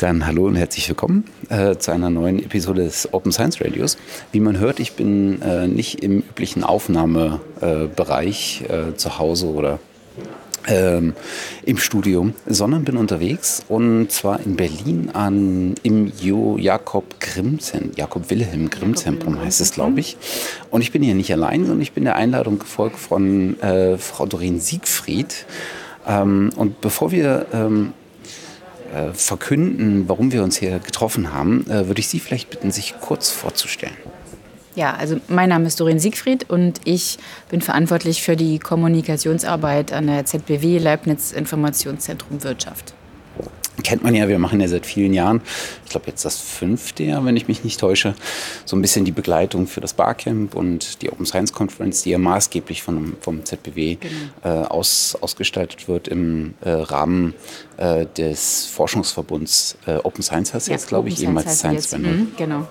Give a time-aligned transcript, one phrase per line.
[0.00, 3.98] Dann hallo und herzlich willkommen äh, zu einer neuen Episode des Open Science Radios.
[4.32, 9.78] Wie man hört, ich bin äh, nicht im üblichen Aufnahmebereich äh, zu Hause oder
[10.68, 11.12] ähm,
[11.66, 17.58] im Studium, sondern bin unterwegs und zwar in Berlin an, im jo Jakob Grimm
[17.94, 20.16] Jakob Wilhelm Grimm Zentrum heißt es, glaube ich.
[20.70, 24.24] Und ich bin hier nicht allein, sondern ich bin der Einladung gefolgt von äh, Frau
[24.24, 25.44] Doreen Siegfried.
[26.08, 27.92] Ähm, und bevor wir ähm,
[28.94, 32.94] äh, verkünden, warum wir uns hier getroffen haben, äh, würde ich Sie vielleicht bitten, sich
[33.00, 33.96] kurz vorzustellen.
[34.76, 37.18] Ja, also mein Name ist Doreen Siegfried und ich
[37.50, 42.94] bin verantwortlich für die Kommunikationsarbeit an der ZBW Leibniz Informationszentrum Wirtschaft
[43.82, 45.40] kennt man ja, wir machen ja seit vielen Jahren,
[45.84, 48.14] ich glaube jetzt das fünfte Jahr, wenn ich mich nicht täusche,
[48.64, 52.18] so ein bisschen die Begleitung für das Barcamp und die Open Science Conference, die ja
[52.18, 54.12] maßgeblich von, vom ZBW genau.
[54.44, 57.34] äh, aus, ausgestaltet wird im äh, Rahmen
[57.76, 62.12] äh, des Forschungsverbunds äh, Open Science heißt ja, jetzt, glaube ich, ehemals Science Vendor.
[62.12, 62.68] Mhm, genau.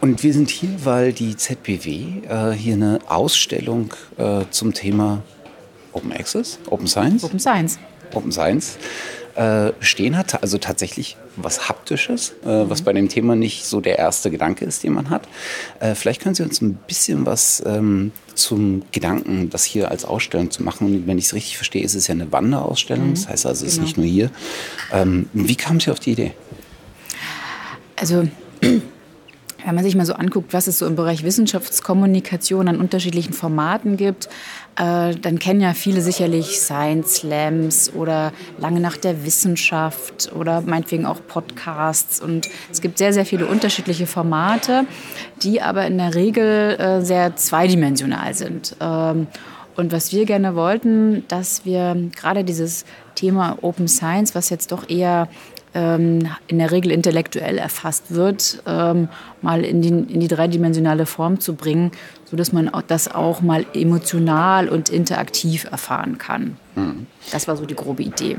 [0.00, 5.22] Und wir sind hier, weil die ZBW äh, hier eine Ausstellung äh, zum Thema
[5.92, 7.24] Open Access, Open Science.
[7.24, 7.78] Open Science.
[8.14, 8.78] Open Science
[9.36, 10.42] äh, stehen hat.
[10.42, 14.82] Also tatsächlich was Haptisches, äh, was bei dem Thema nicht so der erste Gedanke ist,
[14.82, 15.28] den man hat.
[15.80, 20.50] Äh, vielleicht können Sie uns ein bisschen was ähm, zum Gedanken, das hier als Ausstellung
[20.50, 20.86] zu machen.
[20.86, 23.08] Und wenn ich es richtig verstehe, ist es ja eine Wanderausstellung.
[23.08, 23.14] Mhm.
[23.14, 23.84] Das heißt also, es genau.
[23.84, 24.30] ist nicht nur hier.
[24.92, 26.32] Ähm, wie kamen Sie auf die Idee?
[27.96, 28.28] Also
[28.60, 33.96] wenn man sich mal so anguckt, was es so im Bereich Wissenschaftskommunikation an unterschiedlichen Formaten
[33.96, 34.28] gibt,
[34.76, 41.18] dann kennen ja viele sicherlich Science Slams oder Lange Nacht der Wissenschaft oder meinetwegen auch
[41.26, 42.20] Podcasts.
[42.20, 44.86] Und es gibt sehr, sehr viele unterschiedliche Formate,
[45.42, 48.76] die aber in der Regel äh, sehr zweidimensional sind.
[48.80, 49.26] Ähm,
[49.76, 54.88] und was wir gerne wollten, dass wir gerade dieses Thema Open Science, was jetzt doch
[54.88, 55.28] eher
[55.72, 59.08] in der Regel intellektuell erfasst wird, ähm,
[59.40, 61.92] mal in die, in die dreidimensionale Form zu bringen,
[62.24, 66.56] sodass man das auch mal emotional und interaktiv erfahren kann.
[66.74, 67.06] Mhm.
[67.30, 68.38] Das war so die grobe Idee.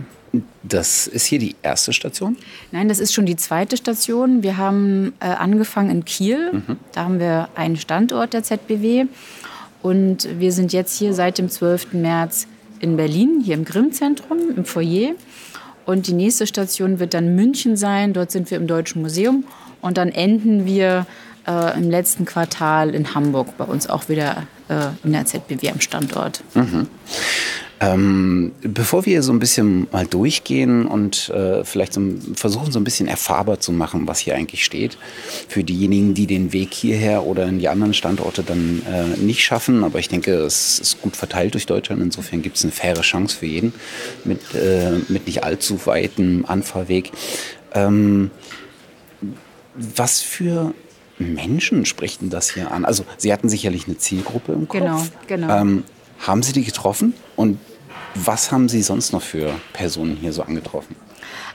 [0.64, 2.38] Das ist hier die erste Station?
[2.72, 4.44] Nein, das ist schon die zweite Station.
[4.44, 6.54] Wir haben äh, angefangen in Kiel.
[6.54, 6.78] Mhm.
[6.94, 9.06] Da haben wir einen Standort der ZBW.
[9.82, 11.94] Und wir sind jetzt hier seit dem 12.
[11.94, 12.48] März
[12.80, 15.12] in Berlin, hier im Grimm-Zentrum, im Foyer.
[15.86, 18.14] Und die nächste Station wird dann München sein.
[18.14, 19.46] Dort sind wir im Deutschen Museum.
[19.82, 21.06] Und dann enden wir
[21.48, 25.82] äh, im letzten Quartal in Hamburg, bei uns auch wieder äh, in der ZBW am
[25.82, 26.44] Standort.
[26.54, 26.88] Mhm.
[27.84, 32.02] Ähm, bevor wir so ein bisschen mal durchgehen und äh, vielleicht so,
[32.36, 35.00] versuchen, so ein bisschen erfahrbar zu machen, was hier eigentlich steht,
[35.48, 39.84] für diejenigen, die den Weg hierher oder in die anderen Standorte dann äh, nicht schaffen.
[39.84, 42.04] Aber ich denke, es ist gut verteilt durch Deutschland.
[42.04, 43.74] Insofern gibt es eine faire Chance für jeden
[44.26, 47.12] mit, äh, mit nicht allzu weitem Anfahrweg.
[47.74, 48.30] Ähm,
[49.74, 50.76] was für
[51.18, 52.86] Menschen spricht denn das hier an?
[52.86, 54.80] Also Sie hatten sicherlich eine Zielgruppe im Kopf.
[54.80, 55.62] Genau, genau.
[55.62, 55.84] Ähm,
[56.20, 57.16] haben Sie die getroffen?
[57.36, 57.58] Und
[58.16, 60.96] was haben Sie sonst noch für Personen hier so angetroffen?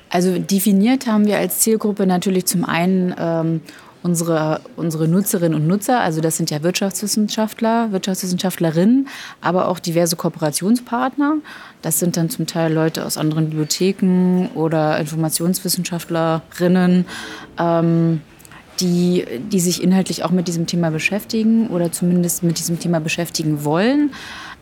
[0.09, 3.61] Also definiert haben wir als Zielgruppe natürlich zum einen ähm,
[4.03, 9.09] unsere, unsere Nutzerinnen und Nutzer, also das sind ja Wirtschaftswissenschaftler, Wirtschaftswissenschaftlerinnen,
[9.41, 11.39] aber auch diverse Kooperationspartner.
[11.83, 17.05] Das sind dann zum Teil Leute aus anderen Bibliotheken oder Informationswissenschaftlerinnen.
[17.59, 18.21] Ähm,
[18.81, 23.65] die, die sich inhaltlich auch mit diesem Thema beschäftigen oder zumindest mit diesem Thema beschäftigen
[23.65, 24.11] wollen.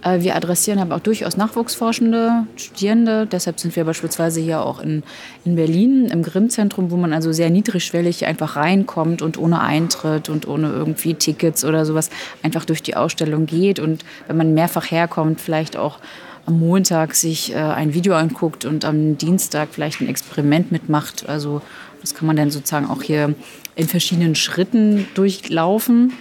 [0.05, 3.27] Äh, wir adressieren aber auch durchaus Nachwuchsforschende, Studierende.
[3.27, 5.03] Deshalb sind wir beispielsweise hier auch in,
[5.45, 10.47] in Berlin im Grimm-Zentrum, wo man also sehr niedrigschwellig einfach reinkommt und ohne Eintritt und
[10.47, 12.11] ohne irgendwie Tickets oder sowas
[12.43, 13.79] einfach durch die Ausstellung geht.
[13.79, 15.99] Und wenn man mehrfach herkommt, vielleicht auch
[16.47, 21.27] am Montag sich äh, ein Video anguckt und am Dienstag vielleicht ein Experiment mitmacht.
[21.29, 21.63] Also
[22.05, 23.35] das kann man dann sozusagen auch hier
[23.77, 26.13] in verschiedenen Schritten durchlaufen.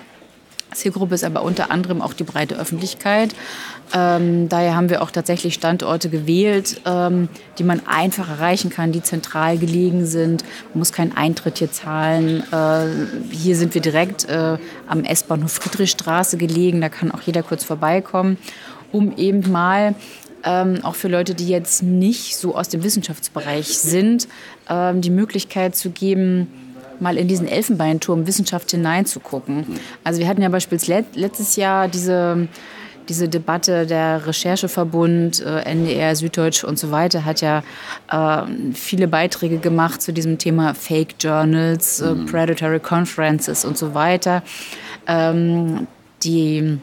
[0.72, 3.36] Zielgruppe ist aber unter anderem auch die breite Öffentlichkeit.
[3.94, 7.28] Ähm, daher haben wir auch tatsächlich Standorte gewählt, ähm,
[7.58, 10.46] die man einfach erreichen kann, die zentral gelegen sind.
[10.70, 12.44] Man muss keinen Eintritt hier zahlen.
[12.54, 14.58] Äh, hier sind wir direkt äh,
[14.88, 16.80] am S-Bahnhof Friedrichstraße gelegen.
[16.80, 18.38] Da kann auch jeder kurz vorbeikommen,
[18.94, 19.96] um eben mal
[20.44, 24.28] ähm, auch für Leute, die jetzt nicht so aus dem Wissenschaftsbereich sind,
[24.70, 26.48] ähm, die Möglichkeit zu geben,
[27.00, 29.66] mal in diesen Elfenbeinturm Wissenschaft hineinzugucken.
[30.04, 32.48] Also wir hatten ja beispielsweise letztes Jahr diese
[33.10, 37.64] diese Debatte, der Rechercheverbund, äh, NDR, Süddeutsch und so weiter, hat ja
[38.10, 38.44] äh,
[38.74, 42.26] viele Beiträge gemacht zu diesem Thema Fake Journals, äh, mhm.
[42.28, 44.44] Predatory Conferences und so weiter.
[45.08, 45.88] Ähm,
[46.24, 46.80] die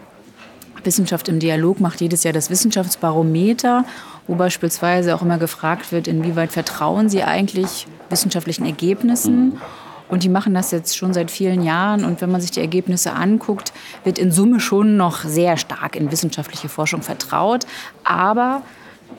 [0.84, 3.84] Wissenschaft im Dialog macht jedes Jahr das Wissenschaftsbarometer
[4.30, 9.60] wo beispielsweise auch immer gefragt wird, inwieweit vertrauen Sie eigentlich wissenschaftlichen Ergebnissen.
[10.08, 12.04] Und die machen das jetzt schon seit vielen Jahren.
[12.04, 13.72] Und wenn man sich die Ergebnisse anguckt,
[14.04, 17.66] wird in Summe schon noch sehr stark in wissenschaftliche Forschung vertraut.
[18.04, 18.62] Aber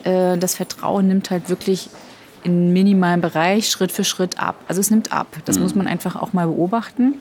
[0.05, 1.89] äh, das Vertrauen nimmt halt wirklich
[2.43, 4.55] in minimalem Bereich Schritt für Schritt ab.
[4.69, 5.27] Also es nimmt ab.
[5.43, 5.63] Das mhm.
[5.63, 7.15] muss man einfach auch mal beobachten.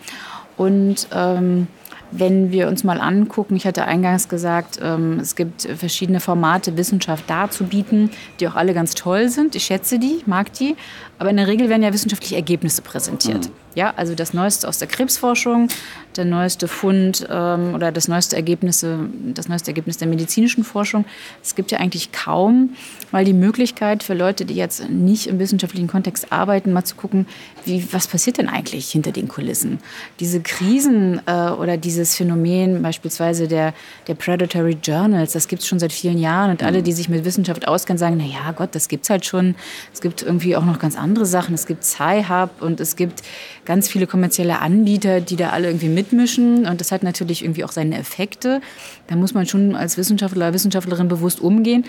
[0.56, 1.66] Und ähm,
[2.12, 7.28] wenn wir uns mal angucken, ich hatte eingangs gesagt, ähm, es gibt verschiedene Formate, Wissenschaft
[7.28, 9.54] darzubieten, die auch alle ganz toll sind.
[9.54, 10.76] Ich schätze die, mag die.
[11.20, 13.46] Aber in der Regel werden ja wissenschaftliche Ergebnisse präsentiert.
[13.46, 13.52] Mhm.
[13.74, 15.68] Ja, also das Neueste aus der Krebsforschung,
[16.16, 18.98] der neueste Fund ähm, oder das neueste, Ergebnisse,
[19.34, 21.04] das neueste Ergebnis der medizinischen Forschung.
[21.42, 22.70] Es gibt ja eigentlich kaum
[23.12, 27.26] mal die Möglichkeit für Leute, die jetzt nicht im wissenschaftlichen Kontext arbeiten, mal zu gucken,
[27.64, 29.78] wie, was passiert denn eigentlich hinter den Kulissen.
[30.18, 33.74] Diese Krisen äh, oder dieses Phänomen beispielsweise der,
[34.08, 37.24] der Predatory Journals, das gibt es schon seit vielen Jahren und alle, die sich mit
[37.24, 39.54] Wissenschaft auskennen, sagen, na ja, Gott, das gibt es halt schon.
[39.92, 41.54] Es gibt irgendwie auch noch ganz andere Sachen.
[41.54, 43.22] Es gibt Sci-Hub und es gibt
[43.64, 46.66] ganz viele kommerzielle Anbieter, die da alle irgendwie mitmischen.
[46.66, 48.60] Und das hat natürlich irgendwie auch seine Effekte.
[49.08, 51.84] Da muss man schon als Wissenschaftler, Wissenschaftlerin bewusst umgehen.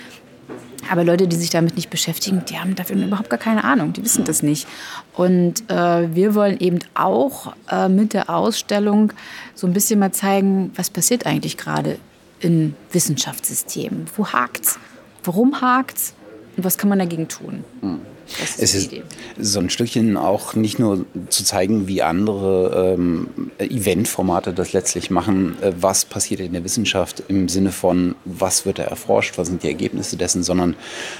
[0.89, 3.93] Aber Leute, die sich damit nicht beschäftigen, die haben dafür überhaupt gar keine Ahnung.
[3.93, 4.67] Die wissen das nicht.
[5.13, 9.13] Und äh, wir wollen eben auch äh, mit der Ausstellung
[9.55, 11.97] so ein bisschen mal zeigen, was passiert eigentlich gerade
[12.39, 14.07] in Wissenschaftssystemen.
[14.17, 14.79] Wo hakt's?
[15.23, 16.13] Warum hakt's?
[16.57, 17.63] Und was kann man dagegen tun?
[17.81, 18.01] Hm.
[18.39, 19.03] Das ist es ist Idee.
[19.39, 23.27] so ein Stückchen auch nicht nur zu zeigen, wie andere ähm,
[23.59, 28.79] Eventformate das letztlich machen, äh, was passiert in der Wissenschaft im Sinne von, was wird
[28.79, 30.75] da erforscht, was sind die Ergebnisse dessen, sondern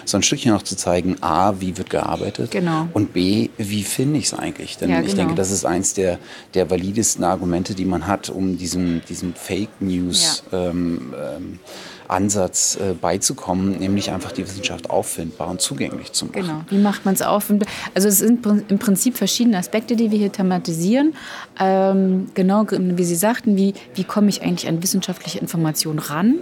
[0.06, 2.88] so ein Stückchen auch zu zeigen, a, wie wird gearbeitet genau.
[2.94, 4.78] und b, wie finde ich es eigentlich.
[4.78, 5.08] Denn ja, genau.
[5.08, 6.20] ich denke, das ist eins der,
[6.54, 10.70] der validesten Argumente, die man hat, um diesem, diesem Fake News ja.
[10.70, 11.60] ähm, ähm,
[12.12, 16.42] Ansatz äh, beizukommen, nämlich einfach die Wissenschaft auffindbar und zugänglich zu machen.
[16.42, 17.68] Genau, wie macht man es auffindbar?
[17.94, 21.14] Also es sind im Prinzip verschiedene Aspekte, die wir hier thematisieren.
[21.60, 26.40] Ähm, genau wie Sie sagten, wie, wie komme ich eigentlich an wissenschaftliche Informationen ran?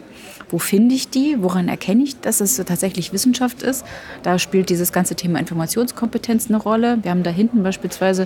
[0.50, 1.38] Wo finde ich die?
[1.40, 3.86] Woran erkenne ich, dass es tatsächlich Wissenschaft ist?
[4.24, 6.98] Da spielt dieses ganze Thema Informationskompetenz eine Rolle.
[7.04, 8.24] Wir haben da hinten beispielsweise,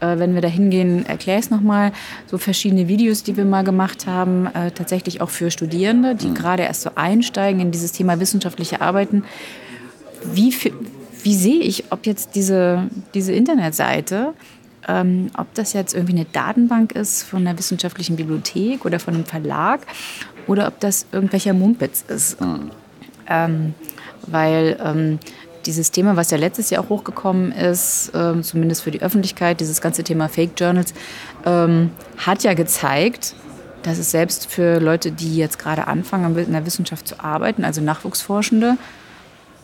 [0.00, 1.92] äh, wenn wir da hingehen, erkläre ich es nochmal,
[2.26, 6.34] so verschiedene Videos, die wir mal gemacht haben, äh, tatsächlich auch für Studierende, die mhm.
[6.34, 9.24] gerade erst so einsteigen in dieses Thema wissenschaftliche Arbeiten.
[10.34, 10.54] Wie,
[11.22, 14.34] wie sehe ich, ob jetzt diese, diese Internetseite
[14.88, 19.24] ähm, ob das jetzt irgendwie eine Datenbank ist von einer wissenschaftlichen Bibliothek oder von einem
[19.24, 19.86] Verlag
[20.46, 22.40] oder ob das irgendwelcher Mumpitz ist.
[22.40, 22.70] Mhm.
[23.28, 23.74] Ähm,
[24.26, 25.18] weil ähm,
[25.66, 29.80] dieses Thema, was ja letztes Jahr auch hochgekommen ist, ähm, zumindest für die Öffentlichkeit, dieses
[29.80, 30.94] ganze Thema Fake Journals,
[31.44, 33.34] ähm, hat ja gezeigt,
[33.82, 37.80] dass es selbst für Leute, die jetzt gerade anfangen, in der Wissenschaft zu arbeiten, also
[37.80, 38.76] Nachwuchsforschende,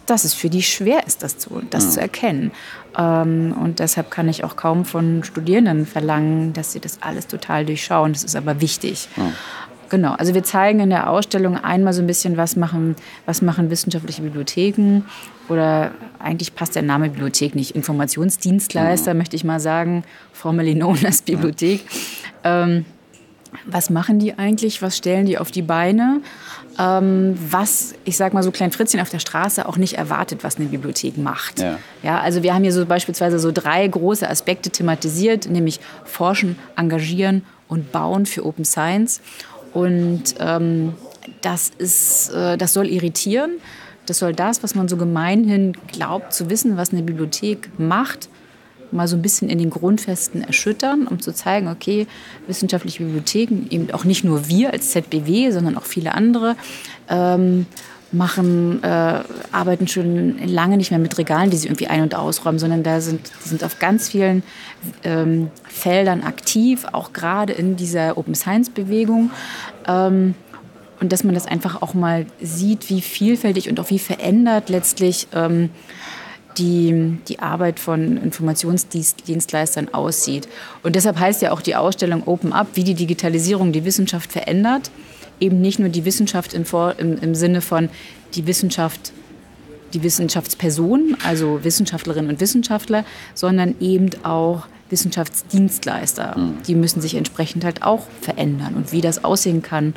[0.06, 1.90] dass es für die schwer ist, das zu, das ja.
[1.90, 2.52] zu erkennen.
[2.96, 7.66] Ähm, und deshalb kann ich auch kaum von Studierenden verlangen, dass sie das alles total
[7.66, 8.12] durchschauen.
[8.12, 9.08] Das ist aber wichtig.
[9.88, 12.96] Genau, also wir zeigen in der Ausstellung einmal so ein bisschen, was machen,
[13.26, 15.02] was machen wissenschaftliche Bibliotheken
[15.49, 19.19] oder eigentlich passt der Name Bibliothek nicht, Informationsdienstleister, mhm.
[19.19, 21.85] möchte ich mal sagen, formerly known as Bibliothek.
[22.44, 22.85] Ähm,
[23.64, 26.20] was machen die eigentlich, was stellen die auf die Beine,
[26.79, 30.56] ähm, was, ich sag mal so Klein Fritzchen auf der Straße auch nicht erwartet, was
[30.56, 31.61] eine Bibliothek macht.
[31.61, 31.79] Ja.
[32.02, 32.20] ja.
[32.20, 37.92] also wir haben hier so beispielsweise so drei große Aspekte thematisiert, nämlich Forschen, Engagieren und
[37.92, 39.21] Bauen für Open Science.
[39.72, 40.94] Und ähm,
[41.42, 43.52] das, ist, äh, das soll irritieren.
[44.06, 48.28] Das soll das, was man so gemeinhin glaubt zu wissen, was eine Bibliothek macht,
[48.90, 52.06] mal so ein bisschen in den Grundfesten erschüttern, um zu zeigen, okay,
[52.46, 56.56] wissenschaftliche Bibliotheken, eben auch nicht nur wir als ZBW, sondern auch viele andere,
[57.10, 57.66] ähm,
[58.12, 59.22] machen, äh,
[59.52, 63.00] arbeiten schon lange nicht mehr mit Regalen, die sie irgendwie ein- und ausräumen, sondern da
[63.00, 64.42] sind, sind auf ganz vielen
[65.04, 69.30] ähm, Feldern aktiv, auch gerade in dieser Open Science Bewegung.
[69.86, 70.34] Ähm,
[71.00, 75.28] und dass man das einfach auch mal sieht, wie vielfältig und auch wie verändert letztlich
[75.32, 75.70] ähm,
[76.56, 80.48] die, die Arbeit von Informationsdienstleistern aussieht.
[80.82, 84.90] Und deshalb heißt ja auch die Ausstellung Open Up, wie die Digitalisierung die Wissenschaft verändert
[85.40, 86.64] eben nicht nur die Wissenschaft im,
[86.99, 87.88] im, im Sinne von
[88.35, 89.12] die Wissenschaft
[89.95, 93.04] die Wissenschaftspersonen, also Wissenschaftlerinnen und Wissenschaftler,
[93.35, 96.37] sondern eben auch Wissenschaftsdienstleister.
[96.37, 96.62] Mhm.
[96.66, 98.75] Die müssen sich entsprechend halt auch verändern.
[98.75, 99.95] Und wie das aussehen kann,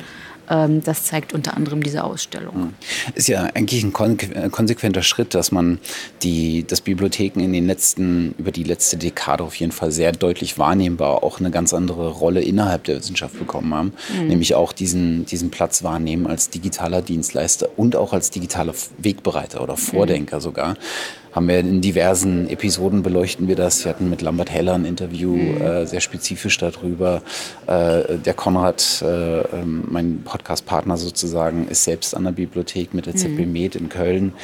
[0.48, 2.54] das zeigt unter anderem diese Ausstellung.
[2.54, 2.74] Hm.
[3.14, 5.78] Ist ja eigentlich ein konsequenter Schritt, dass man
[6.22, 10.58] die, dass Bibliotheken in den letzten, über die letzte Dekade auf jeden Fall sehr deutlich
[10.58, 13.92] wahrnehmbar auch eine ganz andere Rolle innerhalb der Wissenschaft bekommen haben.
[14.14, 14.28] Mhm.
[14.28, 19.76] Nämlich auch diesen, diesen Platz wahrnehmen als digitaler Dienstleister und auch als digitaler Wegbereiter oder
[19.76, 20.42] Vordenker mhm.
[20.42, 20.76] sogar
[21.32, 23.84] haben wir in diversen Episoden beleuchten wir das.
[23.84, 25.60] Wir hatten mit Lambert Heller ein Interview, mhm.
[25.60, 27.22] äh, sehr spezifisch darüber.
[27.66, 33.16] Äh, der Konrad, äh, ähm, mein Podcast-Partner sozusagen, ist selbst an der Bibliothek mit der
[33.16, 33.52] ZB mhm.
[33.52, 34.34] Med in Köln.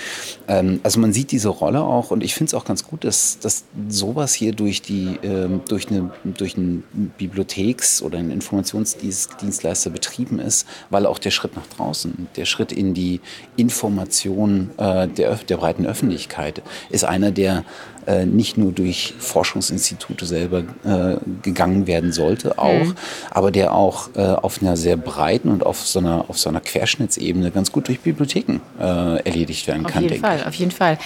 [0.49, 3.39] Ähm, also man sieht diese Rolle auch und ich finde es auch ganz gut, dass,
[3.39, 6.85] dass sowas hier durch die ähm, durch eine durch einen
[7.19, 12.95] Bibliotheks- oder einen Informationsdienstleister betrieben ist, weil auch der Schritt nach draußen, der Schritt in
[12.95, 13.21] die
[13.57, 17.65] Information äh, der, der breiten Öffentlichkeit ist einer, der
[18.09, 22.95] äh, nicht nur durch Forschungsinstitute selber äh, gegangen werden sollte, auch, mhm.
[23.31, 26.61] aber der auch äh, auf einer sehr breiten und auf so einer, auf so einer
[26.61, 30.05] Querschnittsebene ganz gut durch Bibliotheken äh, erledigt werden kann.
[30.05, 30.99] Auf jeden Fall, auf jeden Fall.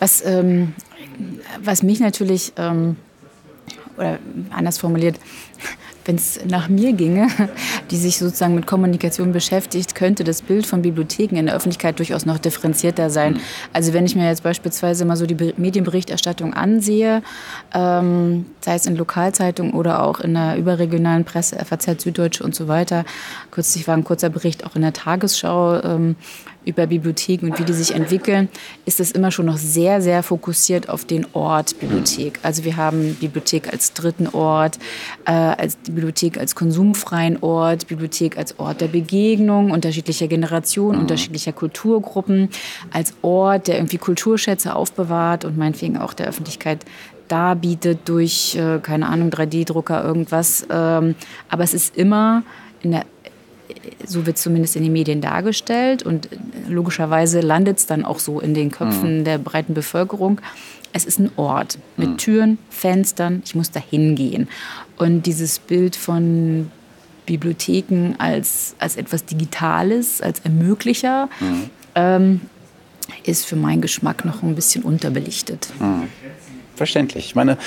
[0.00, 0.74] Was, ähm,
[1.62, 2.96] was mich natürlich, ähm,
[3.96, 4.18] oder
[4.50, 5.20] anders formuliert,
[6.08, 7.28] wenn es nach mir ginge,
[7.90, 12.24] die sich sozusagen mit Kommunikation beschäftigt, könnte das Bild von Bibliotheken in der Öffentlichkeit durchaus
[12.24, 13.34] noch differenzierter sein.
[13.34, 13.40] Mhm.
[13.74, 17.22] Also wenn ich mir jetzt beispielsweise mal so die Medienberichterstattung ansehe,
[17.74, 22.68] ähm, sei es in Lokalzeitungen oder auch in der überregionalen Presse, FAZ, Süddeutsche und so
[22.68, 23.04] weiter.
[23.50, 26.16] Kürzlich war ein kurzer Bericht auch in der Tagesschau ähm,
[26.68, 28.48] über Bibliotheken und wie die sich entwickeln,
[28.84, 32.38] ist es immer schon noch sehr, sehr fokussiert auf den Ort Bibliothek.
[32.42, 34.78] Also wir haben Bibliothek als dritten Ort,
[35.24, 41.02] äh, als Bibliothek als konsumfreien Ort, Bibliothek als Ort der Begegnung unterschiedlicher Generationen, mhm.
[41.02, 42.50] unterschiedlicher Kulturgruppen,
[42.92, 46.84] als Ort, der irgendwie Kulturschätze aufbewahrt und meinetwegen auch der Öffentlichkeit
[47.28, 50.66] darbietet durch, äh, keine Ahnung, 3D-Drucker, irgendwas.
[50.70, 51.14] Ähm,
[51.48, 52.42] aber es ist immer
[52.82, 53.04] in der
[54.06, 56.28] so wird es zumindest in den Medien dargestellt und
[56.68, 59.24] logischerweise landet es dann auch so in den Köpfen mhm.
[59.24, 60.40] der breiten Bevölkerung.
[60.92, 62.16] Es ist ein Ort mit mhm.
[62.16, 64.48] Türen, Fenstern, ich muss da hingehen.
[64.96, 66.70] Und dieses Bild von
[67.26, 71.70] Bibliotheken als, als etwas Digitales, als Ermöglicher, mhm.
[71.94, 72.40] ähm,
[73.24, 75.68] ist für meinen Geschmack noch ein bisschen unterbelichtet.
[76.78, 77.26] Verständlich.
[77.26, 77.58] Ich meine,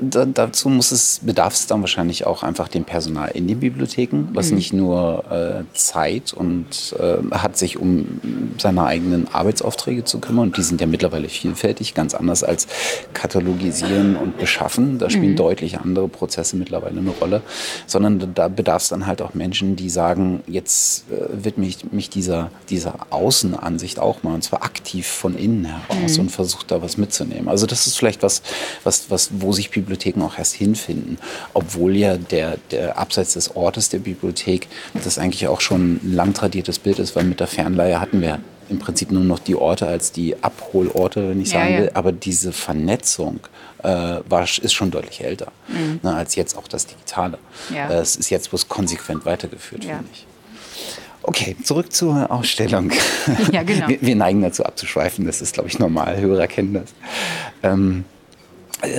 [0.00, 4.28] da, dazu muss es, bedarf es dann wahrscheinlich auch einfach dem Personal in den Bibliotheken,
[4.32, 4.56] was mhm.
[4.56, 8.20] nicht nur äh, Zeit und äh, hat, sich um
[8.58, 10.50] seine eigenen Arbeitsaufträge zu kümmern.
[10.50, 12.68] Und die sind ja mittlerweile vielfältig, ganz anders als
[13.12, 14.98] katalogisieren und beschaffen.
[14.98, 15.36] Da spielen mhm.
[15.36, 17.42] deutlich andere Prozesse mittlerweile eine Rolle.
[17.88, 22.08] Sondern da bedarf es dann halt auch Menschen, die sagen, jetzt äh, wird mich, mich
[22.08, 26.20] dieser, dieser Außenansicht auch mal, und zwar aktiv von innen heraus mhm.
[26.20, 27.48] und versucht da was mitzunehmen.
[27.48, 28.42] Also das ist vielleicht was,
[28.84, 31.18] was, was, wo sich Bibliotheken auch erst hinfinden.
[31.54, 36.34] Obwohl ja der, der abseits des Ortes der Bibliothek das eigentlich auch schon ein lang
[36.34, 38.40] tradiertes Bild ist, weil mit der Fernleihe hatten wir
[38.70, 41.82] im Prinzip nur noch die Orte als die Abholorte, wenn ich sagen ja, ja.
[41.82, 41.90] will.
[41.94, 43.40] Aber diese Vernetzung
[43.82, 43.88] äh,
[44.28, 46.00] war, ist schon deutlich älter mhm.
[46.02, 47.38] ne, als jetzt auch das Digitale.
[47.74, 47.90] Ja.
[47.90, 50.26] Äh, es ist jetzt bloß konsequent weitergeführt, finde ich.
[51.22, 52.92] Okay, zurück zur Ausstellung.
[53.52, 53.88] Ja, genau.
[53.88, 56.18] wir, wir, neigen dazu abzuschweifen, das ist, glaube ich, normal.
[56.18, 56.94] Hörer kennen das.
[57.62, 58.19] Ähm, äh,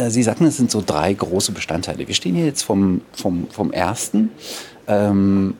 [0.09, 2.07] Sie sagten, es sind so drei große Bestandteile.
[2.07, 4.31] Wir stehen hier jetzt vom, vom, vom ersten.
[4.87, 5.55] Ähm,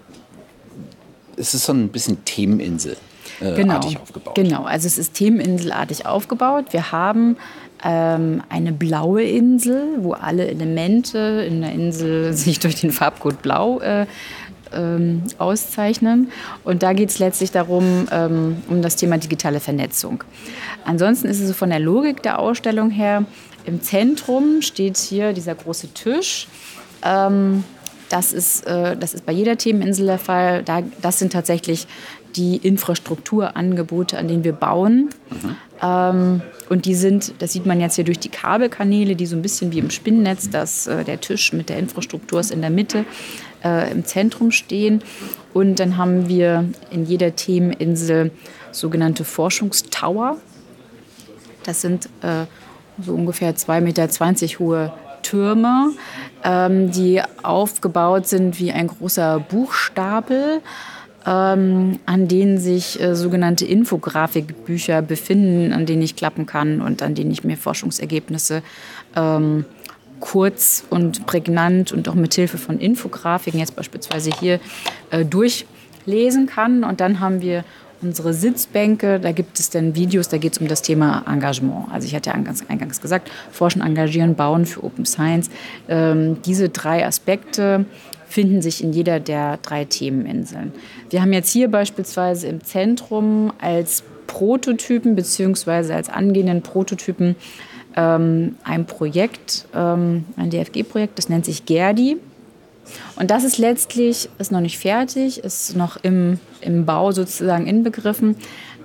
[1.38, 2.98] es ist so ein bisschen Themeninsel.
[3.40, 4.36] Äh, genau, aufgebaut.
[4.36, 6.66] genau, also es ist themeninselartig aufgebaut.
[6.72, 7.38] Wir haben
[7.84, 13.80] ähm, eine blaue Insel, wo alle Elemente in der Insel sich durch den Farbcode blau
[13.80, 14.06] äh,
[14.74, 16.32] ähm, auszeichnen.
[16.64, 20.24] Und da geht es letztlich darum, ähm, um das Thema digitale Vernetzung.
[20.86, 23.26] Ansonsten ist es von der Logik der Ausstellung her
[23.66, 26.48] im Zentrum steht hier dieser große Tisch.
[27.04, 27.64] Ähm,
[28.10, 30.64] das, ist, äh, das ist bei jeder Themeninsel der Fall.
[30.64, 31.88] Da, das sind tatsächlich
[32.36, 35.10] die Infrastrukturangebote, an denen wir bauen.
[35.30, 35.56] Mhm.
[35.82, 39.42] Ähm, und die sind, das sieht man jetzt hier durch die Kabelkanäle, die so ein
[39.42, 43.06] bisschen wie im Spinnennetz, dass äh, der Tisch mit der Infrastruktur ist in der Mitte,
[43.64, 45.04] äh, im Zentrum stehen.
[45.54, 48.32] Und dann haben wir in jeder Themeninsel
[48.72, 50.38] sogenannte Forschungstower.
[51.64, 52.46] Das sind äh,
[53.04, 55.92] so ungefähr 2,20 Meter hohe Türme,
[56.44, 60.62] ähm, die aufgebaut sind wie ein großer Buchstapel.
[61.24, 67.14] Ähm, an denen sich äh, sogenannte Infografikbücher befinden, an denen ich klappen kann und an
[67.14, 68.64] denen ich mir Forschungsergebnisse
[69.16, 69.66] ähm,
[70.20, 74.60] kurz und prägnant und auch mit Hilfe von Infografiken, jetzt beispielsweise hier,
[75.12, 76.84] äh, durchlesen kann.
[76.84, 77.66] Und dann haben wir
[78.02, 81.92] unsere Sitzbänke, da gibt es dann Videos, da geht es um das Thema Engagement.
[81.92, 85.50] Also ich hatte ja eingangs, eingangs gesagt, Forschen, Engagieren, Bauen für Open Science.
[85.88, 87.86] Ähm, diese drei Aspekte
[88.28, 90.72] finden sich in jeder der drei Themeninseln.
[91.10, 95.94] Wir haben jetzt hier beispielsweise im Zentrum als Prototypen bzw.
[95.94, 97.36] als angehenden Prototypen
[97.96, 102.18] ähm, ein Projekt, ähm, ein DFG-Projekt, das nennt sich GERDI.
[103.16, 108.36] Und das ist letztlich, ist noch nicht fertig, ist noch im, im Bau sozusagen inbegriffen.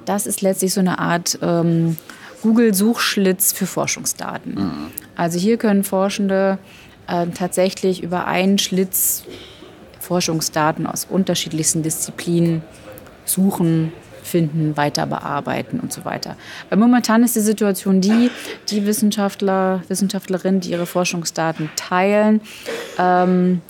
[0.04, 1.96] Das ist letztlich so eine Art ähm,
[2.42, 4.54] Google-Suchschlitz für Forschungsdaten.
[4.54, 4.86] Mhm.
[5.16, 6.58] Also hier können Forschende
[7.08, 9.24] äh, tatsächlich über einen Schlitz
[10.00, 12.62] Forschungsdaten aus unterschiedlichsten Disziplinen
[13.24, 16.36] suchen, finden, weiter bearbeiten und so weiter.
[16.68, 18.30] Weil momentan ist die Situation die,
[18.68, 22.40] die Wissenschaftler, Wissenschaftlerinnen, die ihre Forschungsdaten teilen,
[22.98, 23.62] ähm,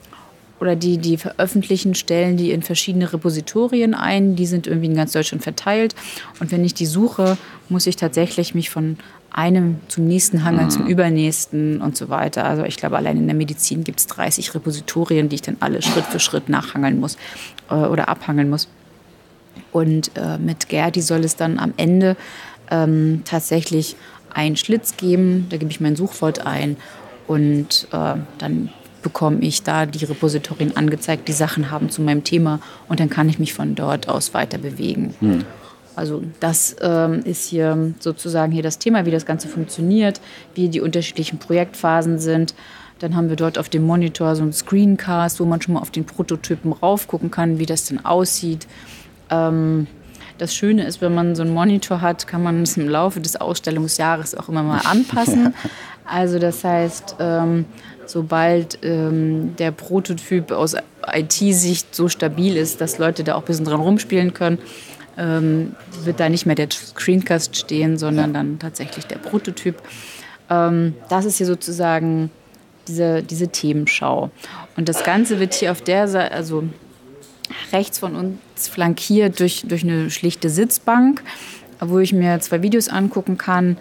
[0.61, 4.37] oder die, die veröffentlichen, stellen die in verschiedene Repositorien ein.
[4.37, 5.95] Die sind irgendwie in ganz Deutschland verteilt.
[6.41, 7.37] Und wenn ich die suche,
[7.69, 8.97] muss ich tatsächlich mich von
[9.31, 10.71] einem zum nächsten hangeln, mhm.
[10.71, 12.45] zum übernächsten und so weiter.
[12.45, 15.83] Also ich glaube, allein in der Medizin gibt es 30 Repositorien, die ich dann alle
[15.83, 17.19] Schritt für Schritt nachhangeln muss
[17.69, 18.69] äh, oder abhangeln muss.
[19.73, 22.17] Und äh, mit Gerdi soll es dann am Ende
[22.71, 23.97] ähm, tatsächlich
[24.33, 25.47] einen Schlitz geben.
[25.51, 26.79] Da gebe ich mein Suchwort ein
[27.27, 28.71] und äh, dann
[29.07, 32.59] bekomme ich da die Repositorien angezeigt, die Sachen haben zu meinem Thema
[32.89, 35.15] und dann kann ich mich von dort aus weiter bewegen.
[35.21, 35.45] Hm.
[35.95, 40.21] Also das ähm, ist hier sozusagen hier das Thema, wie das Ganze funktioniert,
[40.57, 42.57] wie die unterschiedlichen Projektphasen sind.
[42.99, 45.93] Dann haben wir dort auf dem Monitor so einen Screencast, wo man schon mal auf
[45.93, 48.67] den Prototypen raufgucken kann, wie das denn aussieht.
[49.31, 49.87] Ähm,
[50.37, 53.37] das Schöne ist, wenn man so einen Monitor hat, kann man es im Laufe des
[53.37, 55.55] Ausstellungsjahres auch immer mal anpassen.
[56.05, 57.67] Also das heißt, ähm,
[58.07, 60.77] sobald ähm, der Prototyp aus
[61.13, 64.59] IT-Sicht so stabil ist, dass Leute da auch ein bisschen dran rumspielen können,
[65.19, 69.77] ähm, wird da nicht mehr der Screencast stehen, sondern dann tatsächlich der Prototyp.
[70.51, 72.31] Ähm, das ist hier sozusagen
[72.89, 74.31] diese, diese Themenschau.
[74.77, 76.65] Und das Ganze wird hier auf der Seite, also
[77.73, 81.23] rechts von uns flankiert durch, durch eine schlichte Sitzbank,
[81.81, 83.79] wo ich mir zwei Videos angucken kann.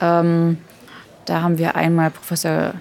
[0.00, 0.58] Ähm,
[1.24, 2.74] da haben wir einmal Professor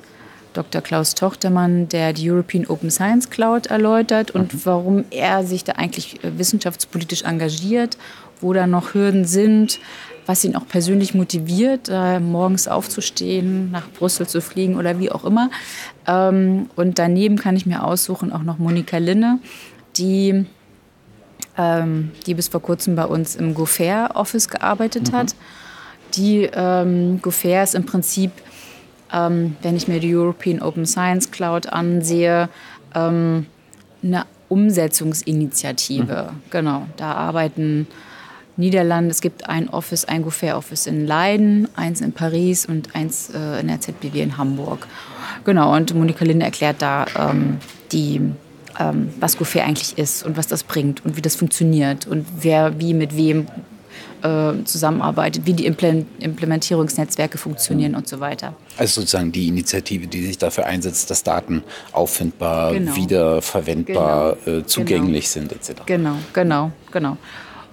[0.56, 0.82] Dr.
[0.82, 4.62] Klaus Tochtermann, der die European Open Science Cloud erläutert und mhm.
[4.64, 7.98] warum er sich da eigentlich äh, wissenschaftspolitisch engagiert,
[8.42, 9.80] wo da noch Hürden sind,
[10.26, 15.24] was ihn auch persönlich motiviert, äh, morgens aufzustehen, nach Brüssel zu fliegen oder wie auch
[15.24, 15.50] immer.
[16.08, 19.40] Ähm, und daneben kann ich mir aussuchen auch noch Monika Linne,
[19.98, 20.46] die,
[21.58, 25.16] ähm, die bis vor kurzem bei uns im Gofair-Office gearbeitet mhm.
[25.16, 25.36] hat.
[26.16, 28.32] Die ähm, Gofair ist im Prinzip
[29.14, 32.50] ähm, wenn ich mir die European Open Science Cloud ansehe,
[32.94, 33.46] ähm,
[34.04, 36.30] eine Umsetzungsinitiative.
[36.32, 36.42] Mhm.
[36.52, 37.88] Genau, da arbeiten
[38.58, 39.12] Niederlande.
[39.12, 43.68] Es gibt ein Office, ein Gouffet-Office in Leiden, eins in Paris und eins äh, in
[43.68, 44.88] der ZBW in Hamburg.
[45.44, 47.58] Genau, und Monika Linde erklärt da ähm,
[47.92, 48.22] die,
[48.80, 52.80] ähm, was Gouffet eigentlich ist und was das bringt und wie das funktioniert und wer
[52.80, 53.48] wie mit wem
[54.26, 58.56] äh, zusammenarbeitet, wie die Implementierungsnetzwerke funktionieren und so weiter.
[58.78, 62.96] Also sozusagen die Initiative, die sich dafür einsetzt, dass Daten auffindbar, genau.
[62.96, 64.58] wiederverwendbar, genau.
[64.58, 65.50] äh, zugänglich genau.
[65.50, 65.82] sind etc.
[65.86, 67.18] Genau, genau, genau.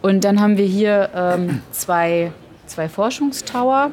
[0.02, 2.32] Und dann haben wir hier ähm, zwei,
[2.66, 3.90] zwei Forschungstower,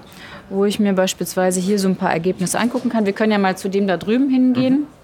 [0.50, 3.06] wo ich mir beispielsweise hier so ein paar Ergebnisse angucken kann.
[3.06, 4.82] Wir können ja mal zu dem da drüben hingehen.
[4.82, 4.99] Mhm.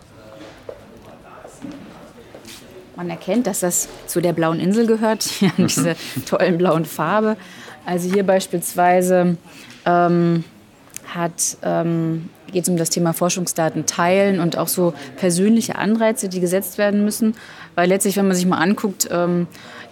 [2.95, 5.67] Man erkennt, dass das zu der blauen Insel gehört, mhm.
[5.67, 7.37] diese tollen blauen Farbe.
[7.85, 9.37] Also hier beispielsweise
[9.85, 10.43] ähm,
[11.63, 16.77] ähm, geht es um das Thema Forschungsdaten teilen und auch so persönliche Anreize, die gesetzt
[16.77, 17.35] werden müssen.
[17.75, 19.47] Weil letztlich, wenn man sich mal anguckt, ähm,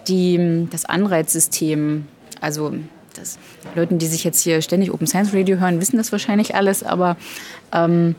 [0.08, 2.06] die, das Anreizsystem,
[2.40, 2.74] also
[3.14, 3.38] das,
[3.74, 7.16] Leuten, die sich jetzt hier ständig Open Science Radio hören, wissen das wahrscheinlich alles, aber
[7.72, 8.16] ähm,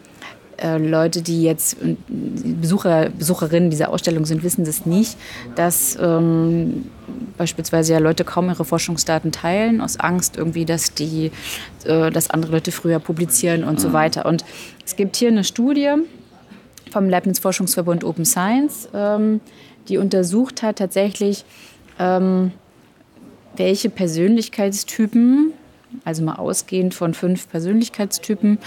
[0.57, 5.17] äh, Leute, die jetzt Besucher, Besucherinnen dieser Ausstellung sind, wissen das nicht,
[5.55, 6.89] dass ähm,
[7.37, 11.31] beispielsweise ja Leute kaum ihre Forschungsdaten teilen, aus Angst irgendwie, dass, die,
[11.85, 13.79] äh, dass andere Leute früher publizieren und mhm.
[13.79, 14.25] so weiter.
[14.25, 14.45] Und
[14.85, 15.93] es gibt hier eine Studie
[16.91, 19.41] vom Leibniz Forschungsverbund Open Science, ähm,
[19.89, 21.45] die untersucht hat tatsächlich,
[21.99, 22.51] ähm,
[23.57, 25.53] welche Persönlichkeitstypen
[26.03, 28.58] also mal ausgehend von fünf Persönlichkeitstypen,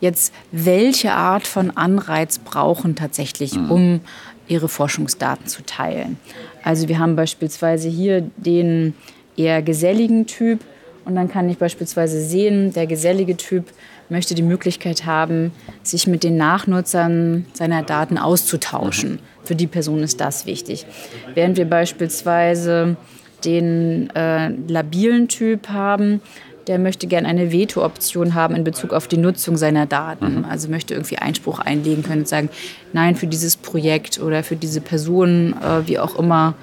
[0.00, 3.70] jetzt welche Art von Anreiz brauchen tatsächlich, mhm.
[3.70, 4.00] um
[4.48, 6.18] ihre Forschungsdaten zu teilen.
[6.62, 8.94] Also wir haben beispielsweise hier den
[9.36, 10.60] eher geselligen Typ
[11.04, 13.66] und dann kann ich beispielsweise sehen, der gesellige Typ
[14.08, 19.12] möchte die Möglichkeit haben, sich mit den Nachnutzern seiner Daten auszutauschen.
[19.12, 19.18] Mhm.
[19.44, 20.86] Für die Person ist das wichtig.
[21.34, 22.96] Während wir beispielsweise
[23.44, 26.20] den äh, labilen Typ haben,
[26.66, 30.38] der möchte gerne eine Veto-Option haben in Bezug auf die Nutzung seiner Daten.
[30.38, 30.44] Mhm.
[30.44, 32.48] Also möchte irgendwie Einspruch einlegen können und sagen,
[32.92, 36.54] nein, für dieses Projekt oder für diese Person, äh, wie auch immer,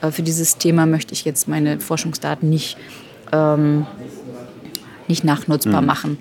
[0.00, 2.76] äh, für dieses Thema möchte ich jetzt meine Forschungsdaten nicht,
[3.32, 3.86] ähm,
[5.06, 5.86] nicht nachnutzbar mhm.
[5.86, 6.18] machen.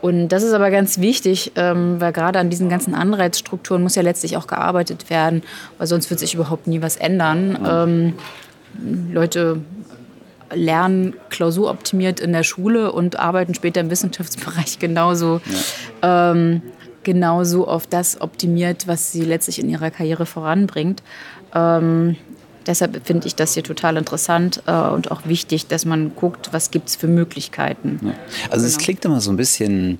[0.00, 4.02] Und das ist aber ganz wichtig, ähm, weil gerade an diesen ganzen Anreizstrukturen muss ja
[4.02, 5.42] letztlich auch gearbeitet werden,
[5.78, 7.58] weil sonst wird sich überhaupt nie was ändern.
[7.68, 8.14] Ähm,
[9.12, 9.60] Leute
[10.52, 15.40] lernen klausuroptimiert in der Schule und arbeiten später im Wissenschaftsbereich genauso,
[16.02, 16.32] ja.
[16.32, 16.62] ähm,
[17.02, 21.02] genauso auf das optimiert, was sie letztlich in ihrer Karriere voranbringt.
[21.54, 22.16] Ähm,
[22.66, 26.70] deshalb finde ich das hier total interessant äh, und auch wichtig, dass man guckt, was
[26.70, 28.00] gibt es für Möglichkeiten.
[28.02, 28.12] Ja.
[28.50, 28.84] Also es genau.
[28.84, 29.98] klingt immer so ein bisschen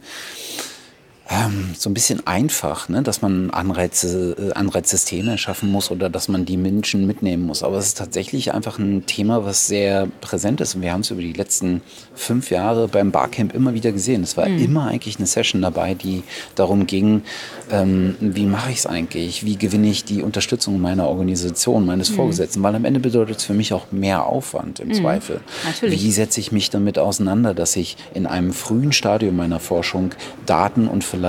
[1.30, 3.02] ähm, so ein bisschen einfach, ne?
[3.02, 7.62] dass man Anreize, äh, Anreizsysteme schaffen muss oder dass man die Menschen mitnehmen muss.
[7.62, 10.74] Aber es ist tatsächlich einfach ein Thema, was sehr präsent ist.
[10.74, 11.82] Und wir haben es über die letzten
[12.14, 14.24] fünf Jahre beim Barcamp immer wieder gesehen.
[14.24, 14.58] Es war mhm.
[14.58, 16.24] immer eigentlich eine Session dabei, die
[16.56, 17.22] darum ging,
[17.70, 19.44] ähm, wie mache ich es eigentlich?
[19.44, 22.14] Wie gewinne ich die Unterstützung meiner Organisation, meines mhm.
[22.16, 22.60] Vorgesetzten?
[22.64, 24.94] Weil am Ende bedeutet es für mich auch mehr Aufwand im mhm.
[24.94, 25.40] Zweifel.
[25.64, 26.02] Natürlich.
[26.02, 30.10] Wie setze ich mich damit auseinander, dass ich in einem frühen Stadium meiner Forschung
[30.44, 31.19] Daten und vielleicht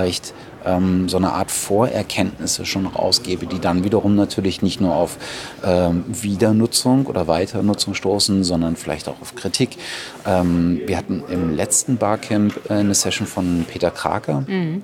[0.66, 5.18] ähm, so eine Art Vorerkenntnisse schon rausgebe, die dann wiederum natürlich nicht nur auf
[5.64, 9.78] ähm, Wiedernutzung oder Weiternutzung stoßen, sondern vielleicht auch auf Kritik.
[10.26, 14.44] Ähm, wir hatten im letzten Barcamp äh, eine Session von Peter Kraker.
[14.48, 14.84] Mhm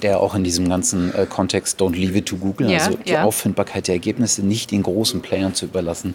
[0.00, 3.12] der auch in diesem ganzen äh, Kontext Don't Leave it to Google, ja, also die
[3.12, 3.24] ja.
[3.24, 6.14] Auffindbarkeit der Ergebnisse nicht den großen Playern zu überlassen,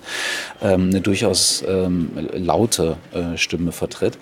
[0.62, 4.17] ähm, eine durchaus ähm, laute äh, Stimme vertritt,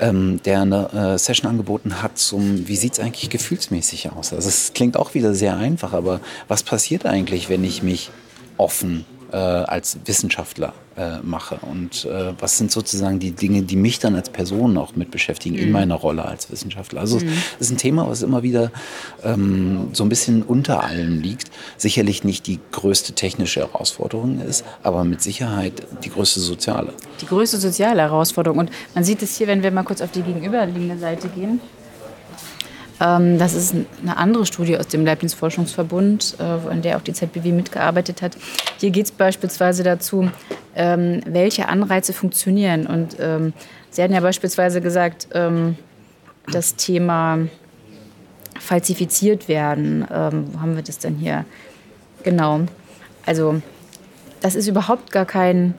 [0.00, 4.32] ähm, der eine äh, Session angeboten hat zum, wie sieht es eigentlich gefühlsmäßig aus?
[4.32, 8.10] Also es klingt auch wieder sehr einfach, aber was passiert eigentlich, wenn ich mich
[8.56, 13.98] offen äh, als Wissenschaftler äh, mache und äh, was sind sozusagen die Dinge, die mich
[13.98, 15.62] dann als Person auch mit beschäftigen mhm.
[15.62, 17.00] in meiner Rolle als Wissenschaftler.
[17.00, 17.32] Also mhm.
[17.58, 18.70] es ist ein Thema, was immer wieder
[19.24, 21.50] ähm, so ein bisschen unter allem liegt.
[21.78, 26.92] Sicherlich nicht die größte technische Herausforderung ist, aber mit Sicherheit die größte soziale.
[27.20, 30.22] Die größte soziale Herausforderung und man sieht es hier, wenn wir mal kurz auf die
[30.22, 31.60] gegenüberliegende Seite gehen.
[33.02, 37.12] Ähm, das ist eine andere Studie aus dem Leibniz Forschungsverbund, äh, an der auch die
[37.12, 38.36] ZBW mitgearbeitet hat.
[38.78, 40.30] Hier geht es beispielsweise dazu,
[40.76, 42.86] ähm, welche Anreize funktionieren.
[42.86, 43.52] Und ähm,
[43.90, 45.28] Sie hatten ja beispielsweise gesagt,
[46.50, 47.40] das Thema
[48.58, 50.06] falsifiziert werden.
[50.08, 51.44] wo haben wir das denn hier?
[52.22, 52.60] Genau.
[53.26, 53.60] Also
[54.40, 55.74] das ist überhaupt gar kein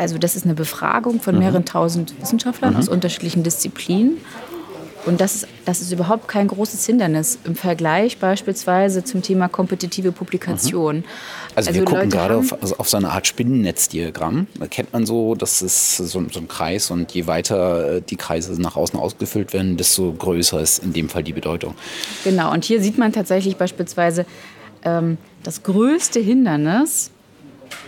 [0.00, 1.40] also das ist eine Befragung von mhm.
[1.40, 2.78] mehreren tausend Wissenschaftlern mhm.
[2.78, 4.16] aus unterschiedlichen Disziplinen.
[5.06, 10.12] Und das ist, das ist überhaupt kein großes Hindernis im Vergleich beispielsweise zum Thema kompetitive
[10.12, 10.96] Publikation.
[10.96, 11.04] Mhm.
[11.54, 14.46] Also, also, wir gucken Leute gerade auf, also auf so eine Art Spinnennetzdiagramm.
[14.58, 18.16] Da kennt man so, das ist so, so, ein Kreis und je weiter äh, die
[18.16, 21.74] Kreise nach außen ausgefüllt werden, desto größer ist in dem Fall die Bedeutung.
[22.24, 24.26] Genau, und hier sieht man tatsächlich beispielsweise
[24.84, 27.10] ähm, das größte Hindernis,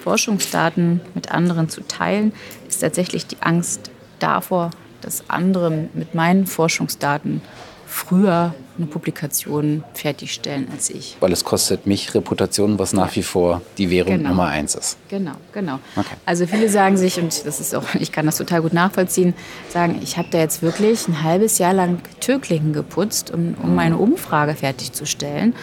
[0.02, 2.32] Forschungsdaten mit anderen zu teilen,
[2.68, 4.70] ist tatsächlich die Angst davor,
[5.02, 7.42] dass andere mit meinen Forschungsdaten
[7.92, 11.16] früher eine Publikation fertigstellen als ich.
[11.20, 14.30] Weil es kostet mich Reputation, was nach wie vor die Währung genau.
[14.30, 14.96] Nummer eins ist.
[15.08, 15.78] Genau, genau.
[15.94, 16.14] Okay.
[16.24, 19.34] Also viele sagen sich, und das ist auch, ich kann das total gut nachvollziehen,
[19.68, 23.98] sagen, ich habe da jetzt wirklich ein halbes Jahr lang Türklinken geputzt, um, um meine
[23.98, 25.54] Umfrage fertigzustellen.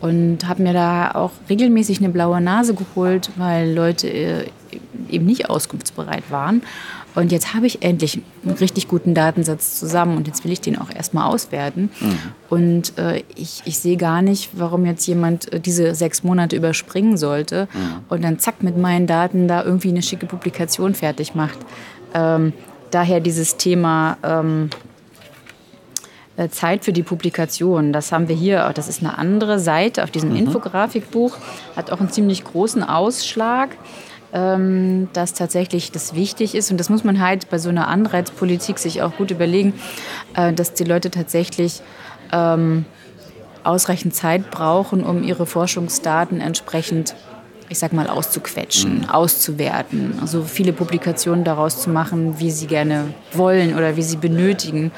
[0.00, 4.46] Und habe mir da auch regelmäßig eine blaue Nase geholt, weil Leute äh,
[5.08, 6.62] eben nicht auskunftsbereit waren.
[7.14, 10.78] Und jetzt habe ich endlich einen richtig guten Datensatz zusammen und jetzt will ich den
[10.78, 11.90] auch erstmal auswerten.
[12.00, 12.18] Mhm.
[12.50, 17.16] Und äh, ich, ich sehe gar nicht, warum jetzt jemand äh, diese sechs Monate überspringen
[17.16, 18.04] sollte mhm.
[18.08, 21.58] und dann zack mit meinen Daten da irgendwie eine schicke Publikation fertig macht.
[22.14, 22.52] Ähm,
[22.90, 24.70] daher dieses Thema ähm,
[26.36, 27.92] äh, Zeit für die Publikation.
[27.92, 30.36] Das haben wir hier, das ist eine andere Seite auf diesem mhm.
[30.36, 31.36] Infografikbuch,
[31.76, 33.70] hat auch einen ziemlich großen Ausschlag
[35.12, 36.70] dass tatsächlich das wichtig ist.
[36.70, 39.74] Und das muss man halt bei so einer Anreizpolitik sich auch gut überlegen,
[40.34, 41.82] äh, dass die Leute tatsächlich
[42.32, 42.84] ähm,
[43.62, 47.14] ausreichend Zeit brauchen, um ihre Forschungsdaten entsprechend
[47.68, 49.08] ich sag mal, auszuquetschen, mhm.
[49.08, 50.18] auszuwerten.
[50.20, 54.92] Also viele Publikationen daraus zu machen, wie sie gerne wollen oder wie sie benötigen.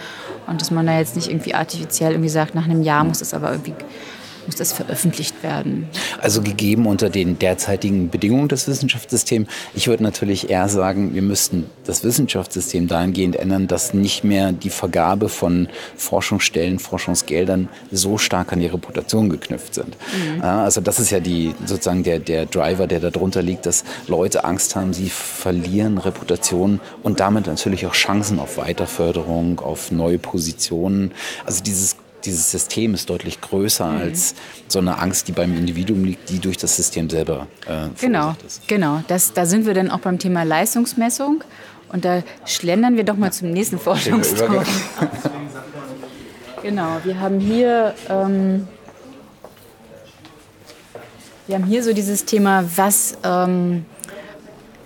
[0.47, 3.35] Und dass man da jetzt nicht irgendwie artifiziell irgendwie sagt, nach einem Jahr muss es
[3.35, 3.75] aber irgendwie
[4.47, 5.89] muss das veröffentlicht werden.
[6.21, 9.49] Also gegeben unter den derzeitigen Bedingungen des Wissenschaftssystems.
[9.75, 14.71] Ich würde natürlich eher sagen, wir müssten das Wissenschaftssystem dahingehend ändern, dass nicht mehr die
[14.71, 19.97] Vergabe von Forschungsstellen, Forschungsgeldern so stark an die Reputation geknüpft sind.
[20.37, 20.43] Mhm.
[20.43, 24.77] Also das ist ja die sozusagen der, der Driver, der darunter liegt, dass Leute Angst
[24.77, 31.13] haben, sie verlieren Reputation und damit natürlich auch Chancen auf Weiterförderung, auf neue Positionen.
[31.45, 31.97] Also dieses
[32.27, 33.99] dieses System ist deutlich größer mhm.
[33.99, 34.35] als
[34.69, 38.67] so eine Angst, die beim Individuum liegt, die durch das System selber äh, genau, ist.
[38.69, 41.43] Genau, das, da sind wir dann auch beim Thema Leistungsmessung.
[41.89, 44.67] Und da schlendern wir doch mal zum nächsten Forschungstag.
[46.63, 48.67] genau, wir haben hier, ähm,
[51.47, 53.87] wir haben hier so dieses Thema, was, ähm,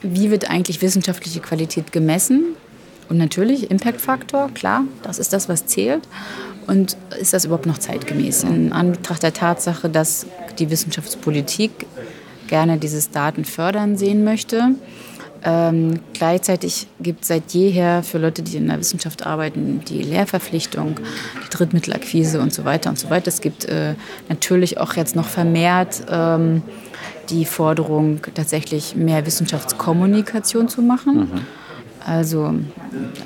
[0.02, 2.56] wie wird eigentlich wissenschaftliche Qualität gemessen?
[3.08, 6.06] Und natürlich Impact-Faktor, klar, das ist das, was zählt.
[6.66, 8.44] Und ist das überhaupt noch zeitgemäß?
[8.44, 10.26] In Anbetracht der Tatsache, dass
[10.58, 11.86] die Wissenschaftspolitik
[12.48, 14.74] gerne dieses Daten fördern sehen möchte.
[15.42, 20.96] Ähm, gleichzeitig gibt es seit jeher für Leute, die in der Wissenschaft arbeiten, die Lehrverpflichtung,
[21.44, 23.28] die Drittmittelakquise und so weiter und so weiter.
[23.28, 23.94] Es gibt äh,
[24.28, 26.62] natürlich auch jetzt noch vermehrt ähm,
[27.30, 31.16] die Forderung, tatsächlich mehr Wissenschaftskommunikation zu machen.
[31.16, 31.40] Mhm.
[32.04, 32.54] Also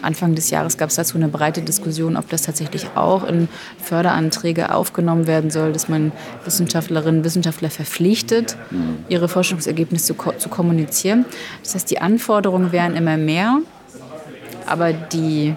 [0.02, 4.74] Anfang des Jahres gab es dazu eine breite Diskussion, ob das tatsächlich auch in Förderanträge
[4.74, 6.12] aufgenommen werden soll, dass man
[6.44, 8.56] Wissenschaftlerinnen und Wissenschaftler verpflichtet,
[9.08, 11.24] ihre Forschungsergebnisse zu, zu kommunizieren.
[11.62, 13.60] Das heißt, die Anforderungen wären immer mehr,
[14.66, 15.54] aber die,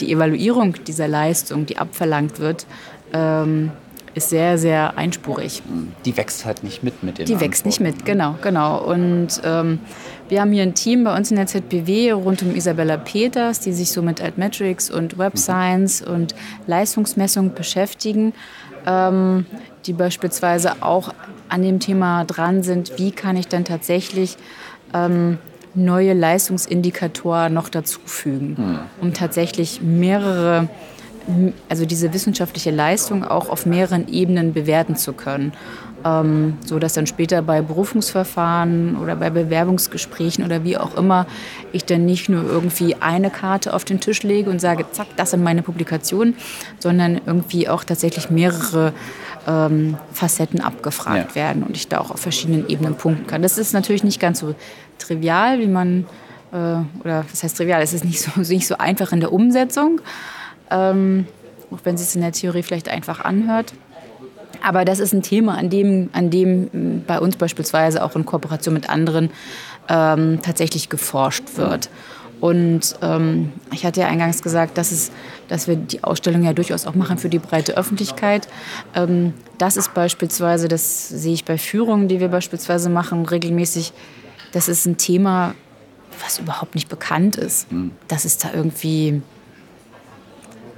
[0.00, 2.66] die Evaluierung dieser Leistung, die abverlangt wird,
[3.12, 3.72] ähm,
[4.18, 5.62] ist sehr, sehr einspurig.
[6.04, 8.78] Die wächst halt nicht mit mit den Die wächst nicht mit, genau, genau.
[8.84, 9.80] Und ähm,
[10.28, 13.72] wir haben hier ein Team bei uns in der ZBW rund um Isabella Peters, die
[13.72, 15.38] sich so mit Altmetrics und Web mhm.
[15.38, 16.14] Science mhm.
[16.14, 16.34] und
[16.66, 18.34] Leistungsmessung beschäftigen,
[18.86, 19.46] ähm,
[19.86, 21.14] die beispielsweise auch
[21.48, 24.36] an dem Thema dran sind, wie kann ich dann tatsächlich
[24.94, 25.38] ähm,
[25.74, 28.78] neue Leistungsindikatoren noch dazufügen, mhm.
[29.00, 30.68] um tatsächlich mehrere
[31.68, 35.52] also diese wissenschaftliche Leistung auch auf mehreren Ebenen bewerten zu können.
[36.04, 41.26] Ähm, so dass dann später bei Berufungsverfahren oder bei Bewerbungsgesprächen oder wie auch immer
[41.72, 45.32] ich dann nicht nur irgendwie eine Karte auf den Tisch lege und sage, zack, das
[45.32, 46.36] sind meine Publikationen,
[46.78, 48.92] sondern irgendwie auch tatsächlich mehrere
[49.48, 51.34] ähm, Facetten abgefragt ja.
[51.34, 53.42] werden und ich da auch auf verschiedenen Ebenen punkten kann.
[53.42, 54.54] Das ist natürlich nicht ganz so
[54.98, 56.06] trivial, wie man,
[56.52, 56.56] äh,
[57.00, 60.00] oder was heißt trivial, es ist nicht so, nicht so einfach in der Umsetzung
[60.70, 61.26] ähm,
[61.70, 63.72] auch wenn es in der Theorie vielleicht einfach anhört.
[64.62, 68.24] Aber das ist ein Thema, an dem, an dem hm, bei uns beispielsweise auch in
[68.24, 69.30] Kooperation mit anderen
[69.88, 71.90] ähm, tatsächlich geforscht wird.
[72.40, 75.10] Und ähm, ich hatte ja eingangs gesagt, dass, es,
[75.48, 78.46] dass wir die Ausstellung ja durchaus auch machen für die breite Öffentlichkeit.
[78.94, 83.92] Ähm, das ist beispielsweise, das sehe ich bei Führungen, die wir beispielsweise machen, regelmäßig,
[84.52, 85.54] das ist ein Thema,
[86.22, 87.70] was überhaupt nicht bekannt ist.
[87.72, 87.90] Mhm.
[88.06, 89.20] Dass es da irgendwie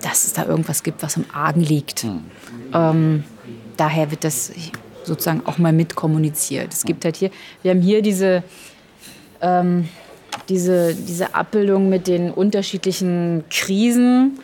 [0.02, 2.04] dass es da irgendwas gibt, was im Argen liegt.
[2.04, 2.22] Mhm.
[2.72, 3.24] Ähm,
[3.76, 4.52] daher wird das
[5.04, 6.72] sozusagen auch mal mitkommuniziert.
[6.72, 7.30] Es gibt halt hier,
[7.62, 8.42] wir haben hier diese,
[9.40, 9.88] ähm,
[10.48, 14.38] diese, diese Abbildung mit den unterschiedlichen Krisen.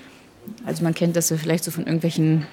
[0.64, 2.46] Also man kennt das so vielleicht so von irgendwelchen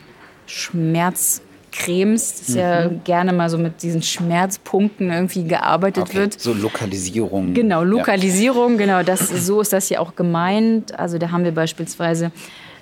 [0.45, 2.57] Schmerzcremes, dass mhm.
[2.57, 6.17] ja gerne mal so mit diesen Schmerzpunkten irgendwie gearbeitet okay.
[6.17, 6.39] wird.
[6.39, 7.53] So Lokalisierung.
[7.53, 8.77] Genau, Lokalisierung, ja.
[8.77, 10.97] genau, das, so ist das hier auch gemeint.
[10.99, 12.31] Also da haben wir beispielsweise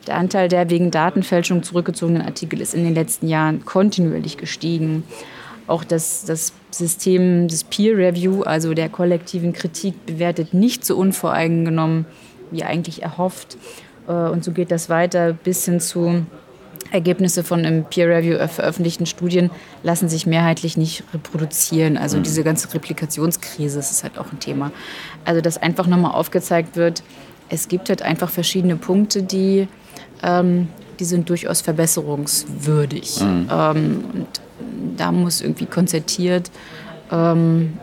[0.07, 5.03] der Anteil der wegen Datenfälschung zurückgezogenen Artikel ist in den letzten Jahren kontinuierlich gestiegen.
[5.67, 12.05] Auch das, das System des Peer Review, also der kollektiven Kritik, bewertet nicht so unvoreingenommen
[12.49, 13.57] wie eigentlich erhofft.
[14.07, 16.25] Äh, und so geht das weiter bis hin zu
[16.91, 19.49] Ergebnisse von im Peer Review veröffentlichten Studien
[19.81, 21.97] lassen sich mehrheitlich nicht reproduzieren.
[21.97, 22.23] Also mhm.
[22.23, 24.71] diese ganze Replikationskrise ist halt auch ein Thema.
[25.23, 27.03] Also dass einfach nochmal aufgezeigt wird,
[27.49, 29.67] es gibt halt einfach verschiedene Punkte, die
[30.23, 30.67] ähm,
[30.99, 33.21] die sind durchaus verbesserungswürdig.
[33.21, 33.49] Mhm.
[33.51, 34.27] Ähm, und
[34.97, 36.51] da muss irgendwie konzertiert
[37.11, 37.77] ähm,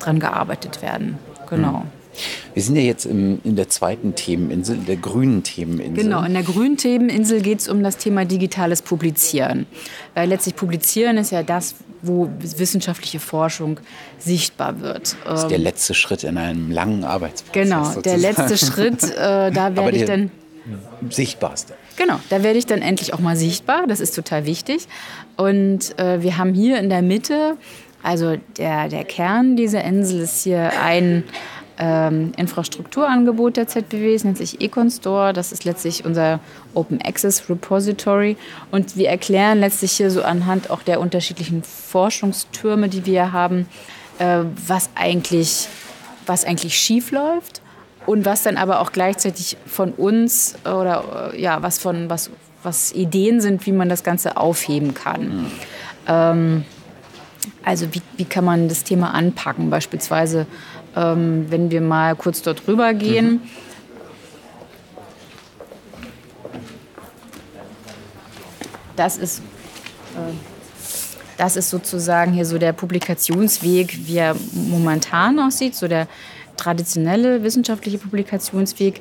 [0.00, 1.18] dran gearbeitet werden.
[1.48, 1.78] Genau.
[1.78, 2.04] Mhm.
[2.52, 6.04] Wir sind ja jetzt im, in der zweiten Themeninsel, der grünen Themeninsel.
[6.04, 9.66] Genau, in der grünen Themeninsel geht es um das Thema digitales Publizieren.
[10.14, 13.80] Weil letztlich Publizieren ist ja das, wo wissenschaftliche Forschung
[14.18, 15.16] sichtbar wird.
[15.24, 17.64] Das ist der ähm, letzte Schritt in einem langen Arbeitsprozess.
[17.64, 18.02] Genau, sozusagen.
[18.02, 20.30] der letzte Schritt, äh, da werde ich dann
[21.10, 21.74] sichtbarste.
[21.96, 23.86] Genau, da werde ich dann endlich auch mal sichtbar.
[23.86, 24.86] Das ist total wichtig.
[25.36, 27.56] Und äh, wir haben hier in der Mitte,
[28.02, 31.24] also der, der Kern dieser Insel ist hier ein,
[31.78, 35.32] ähm, Infrastrukturangebot der ZBW, es nennt sich Econ Store.
[35.32, 36.40] Das ist letztlich unser
[36.74, 38.36] Open Access Repository.
[38.70, 43.66] Und wir erklären letztlich hier so anhand auch der unterschiedlichen Forschungstürme, die wir haben,
[44.18, 45.68] äh, was eigentlich,
[46.26, 47.10] was eigentlich schief
[48.06, 52.30] und was dann aber auch gleichzeitig von uns oder äh, ja, was von was,
[52.62, 55.22] was Ideen sind, wie man das Ganze aufheben kann.
[55.28, 55.50] Mhm.
[56.06, 56.64] Ähm,
[57.64, 59.70] also wie, wie kann man das Thema anpacken?
[59.70, 60.46] Beispielsweise,
[60.96, 63.32] ähm, wenn wir mal kurz dort rüber gehen.
[63.32, 63.40] Mhm.
[68.96, 70.32] Das ist, äh,
[71.36, 76.06] das ist sozusagen hier so der Publikationsweg, wie er momentan aussieht, so der
[76.56, 79.00] traditionelle wissenschaftliche Publikationsweg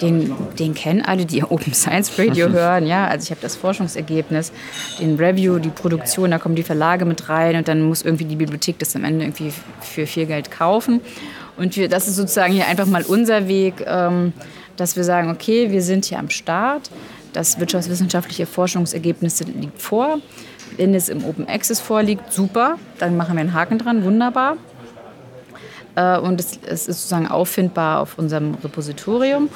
[0.00, 2.86] den, den kennen alle, die Open Science Radio hören.
[2.86, 4.52] Ja, also ich habe das Forschungsergebnis,
[5.00, 8.36] den Review, die Produktion, da kommen die Verlage mit rein und dann muss irgendwie die
[8.36, 11.00] Bibliothek das am Ende irgendwie für viel Geld kaufen.
[11.56, 14.32] Und wir, das ist sozusagen hier einfach mal unser Weg, ähm,
[14.76, 16.90] dass wir sagen, okay, wir sind hier am Start.
[17.32, 20.18] Das wirtschaftswissenschaftliche Forschungsergebnis liegt vor.
[20.76, 24.56] Wenn es im Open Access vorliegt, super, dann machen wir einen Haken dran, wunderbar.
[26.00, 29.50] Äh, und es, es ist sozusagen auffindbar auf unserem Repositorium.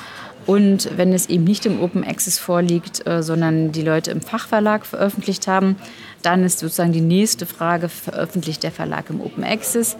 [0.46, 4.84] Und wenn es eben nicht im Open Access vorliegt, äh, sondern die Leute im Fachverlag
[4.84, 5.76] veröffentlicht haben,
[6.20, 9.96] dann ist sozusagen die nächste Frage, veröffentlicht der Verlag im Open Access?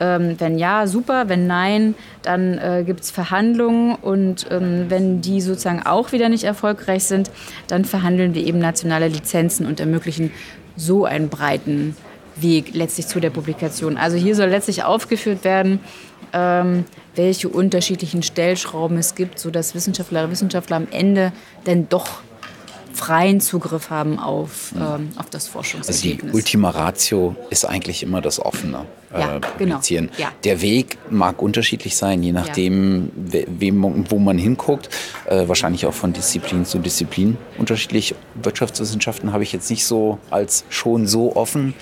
[0.00, 1.28] Ähm, wenn ja, super.
[1.28, 3.94] Wenn nein, dann äh, gibt es Verhandlungen.
[3.94, 7.30] Und ähm, wenn die sozusagen auch wieder nicht erfolgreich sind,
[7.68, 10.32] dann verhandeln wir eben nationale Lizenzen und ermöglichen
[10.76, 11.96] so einen breiten
[12.42, 13.96] Weg letztlich zu der Publikation.
[13.96, 15.80] Also hier soll letztlich aufgeführt werden,
[16.32, 21.32] ähm, welche unterschiedlichen Stellschrauben es gibt, sodass Wissenschaftlerinnen und Wissenschaftler am Ende
[21.66, 22.22] denn doch
[22.96, 26.22] freien Zugriff haben auf, ähm, auf das Forschungsergebnis.
[26.22, 29.48] Also die Ultima Ratio ist eigentlich immer das Offene äh, ja, genau.
[29.48, 30.06] publizieren.
[30.06, 30.28] Genau.
[30.28, 30.32] Ja.
[30.44, 33.42] Der Weg mag unterschiedlich sein, je nachdem, ja.
[33.46, 34.88] wem, wo man hinguckt.
[35.26, 38.14] Äh, wahrscheinlich auch von Disziplin zu Disziplin unterschiedlich.
[38.34, 41.74] Wirtschaftswissenschaften habe ich jetzt nicht so als schon so offen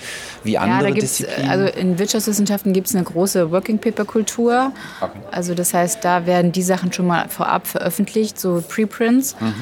[0.43, 1.49] wie andere ja, Disziplinen.
[1.49, 4.71] Also in Wirtschaftswissenschaften gibt es eine große Working Paper Kultur.
[5.01, 5.19] Okay.
[5.31, 9.35] Also das heißt, da werden die Sachen schon mal vorab veröffentlicht, so Preprints.
[9.39, 9.53] Mhm.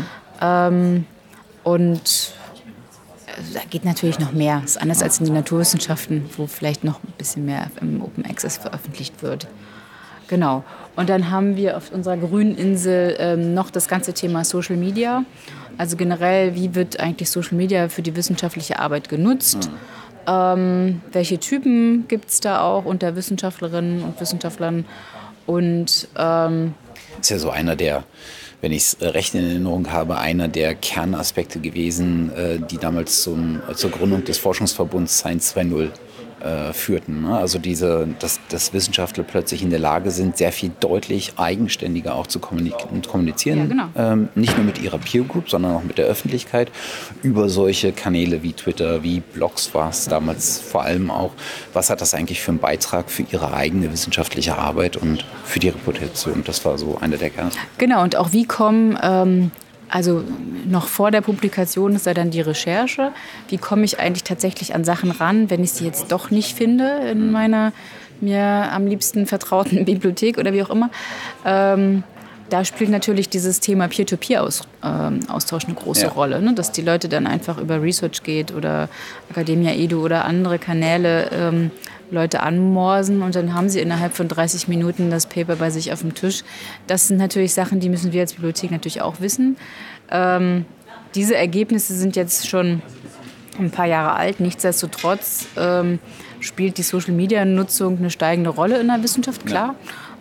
[0.41, 1.05] Ähm,
[1.63, 2.33] und
[3.25, 4.59] äh, da geht natürlich noch mehr.
[4.61, 8.25] Das ist anders als in den Naturwissenschaften, wo vielleicht noch ein bisschen mehr im Open
[8.25, 9.47] Access veröffentlicht wird.
[10.27, 10.63] Genau.
[10.95, 15.23] Und dann haben wir auf unserer grünen Insel ähm, noch das ganze Thema Social Media.
[15.77, 19.69] Also generell, wie wird eigentlich Social Media für die wissenschaftliche Arbeit genutzt?
[19.69, 19.77] Mhm.
[20.25, 24.85] Ähm, welche Typen gibt es da auch unter Wissenschaftlerinnen und Wissenschaftlern?
[25.45, 26.73] Und ähm,
[27.17, 28.03] das ist ja so einer der
[28.63, 33.21] wenn ich es äh, recht in Erinnerung habe, einer der Kernaspekte gewesen, äh, die damals
[33.21, 35.89] zum, zur Gründung des Forschungsverbunds Science 2.0
[36.43, 37.23] äh, führten.
[37.23, 37.37] Ne?
[37.37, 42.27] Also diese, dass, dass Wissenschaftler plötzlich in der Lage sind, sehr viel deutlich eigenständiger auch
[42.27, 43.59] zu kommunizieren.
[43.59, 43.85] Ja, genau.
[43.95, 46.71] ähm, nicht nur mit ihrer Peer Group, sondern auch mit der Öffentlichkeit
[47.21, 51.31] über solche Kanäle wie Twitter, wie Blogs war es damals vor allem auch.
[51.73, 55.69] Was hat das eigentlich für einen Beitrag für ihre eigene wissenschaftliche Arbeit und für die
[55.69, 56.43] Reputation?
[56.45, 57.51] Das war so einer der Kerne.
[57.77, 59.51] Genau, und auch wie kommen ähm,
[59.93, 60.23] also
[60.65, 63.11] noch vor der Publikation ist ja dann die Recherche.
[63.49, 67.07] Wie komme ich eigentlich tatsächlich an Sachen ran, wenn ich sie jetzt doch nicht finde
[67.11, 67.73] in meiner
[68.19, 70.89] mir am liebsten vertrauten Bibliothek oder wie auch immer.
[71.45, 72.01] Ähm,
[72.49, 76.11] da spielt natürlich dieses Thema Peer-to-Peer-Austausch ähm, eine große ja.
[76.11, 76.53] Rolle, ne?
[76.55, 78.89] dass die Leute dann einfach über Research geht oder
[79.29, 81.71] Academia Edu oder andere Kanäle ähm,
[82.13, 86.01] Leute anmorsen und dann haben sie innerhalb von 30 Minuten das Paper bei sich auf
[86.01, 86.43] dem Tisch.
[86.87, 89.57] Das sind natürlich Sachen, die müssen wir als Bibliothek natürlich auch wissen.
[90.09, 90.65] Ähm,
[91.15, 92.81] diese Ergebnisse sind jetzt schon
[93.59, 94.39] ein paar Jahre alt.
[94.39, 95.99] Nichtsdestotrotz ähm,
[96.39, 99.75] spielt die Social-Media-Nutzung eine steigende Rolle in der Wissenschaft, klar.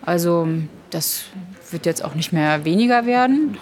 [0.05, 0.47] Also
[0.89, 1.23] das
[1.71, 3.57] wird jetzt auch nicht mehr weniger werden.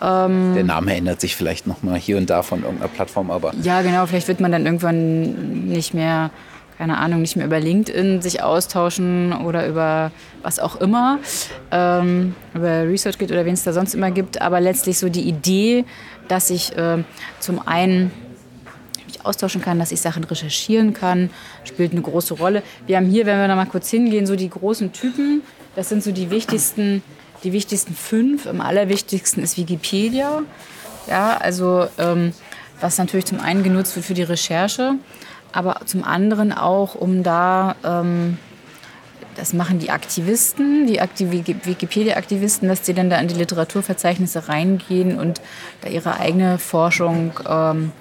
[0.00, 3.52] Ähm, der Name ändert sich vielleicht noch mal hier und da von irgendeiner Plattform, aber
[3.62, 6.30] ja genau, vielleicht wird man dann irgendwann nicht mehr
[6.78, 10.12] keine Ahnung, nicht mehr über LinkedIn sich austauschen oder über
[10.42, 11.18] was auch immer,
[11.72, 14.40] ähm, über ResearchGate oder wen es da sonst immer gibt.
[14.40, 15.84] Aber letztlich so die Idee,
[16.28, 17.02] dass ich äh,
[17.40, 18.12] zum einen
[19.06, 21.30] mich austauschen kann, dass ich Sachen recherchieren kann,
[21.64, 22.62] spielt eine große Rolle.
[22.86, 25.42] Wir haben hier, wenn wir da mal kurz hingehen, so die großen Typen.
[25.74, 27.02] Das sind so die wichtigsten,
[27.42, 28.46] die wichtigsten fünf.
[28.46, 30.42] Am allerwichtigsten ist Wikipedia.
[31.08, 32.32] Ja, also ähm,
[32.80, 34.94] was natürlich zum einen genutzt wird für die Recherche
[35.52, 38.38] aber zum anderen auch, um da, ähm,
[39.36, 45.18] das machen die Aktivisten, die Aktiv Wikipedia-Aktivisten, dass die dann da in die Literaturverzeichnisse reingehen
[45.18, 45.40] und
[45.80, 47.92] da ihre eigene Forschung ähm,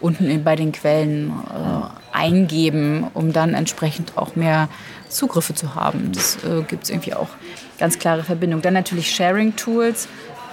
[0.00, 4.68] unten bei den Quellen äh, eingeben, um dann entsprechend auch mehr
[5.08, 6.12] Zugriffe zu haben.
[6.12, 7.28] Das äh, gibt es irgendwie auch
[7.78, 8.62] ganz klare Verbindung.
[8.62, 10.08] Dann natürlich Sharing-Tools.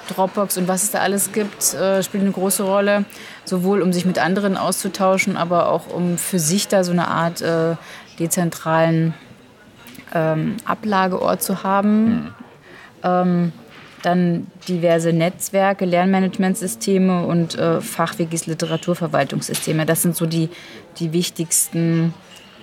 [0.08, 3.06] Dropbox und was es da alles gibt, äh, spielt eine große Rolle.
[3.46, 7.42] Sowohl um sich mit anderen auszutauschen, aber auch um für sich da so eine Art
[7.42, 7.76] äh,
[8.20, 9.14] dezentralen
[10.14, 12.06] ähm, Ablageort zu haben.
[12.06, 12.34] Mhm.
[13.04, 13.52] Ähm,
[14.02, 19.86] dann diverse Netzwerke, Lernmanagementsysteme und äh, Fachwikis, Literaturverwaltungssysteme.
[19.86, 20.50] Das sind so die,
[21.00, 22.14] die wichtigsten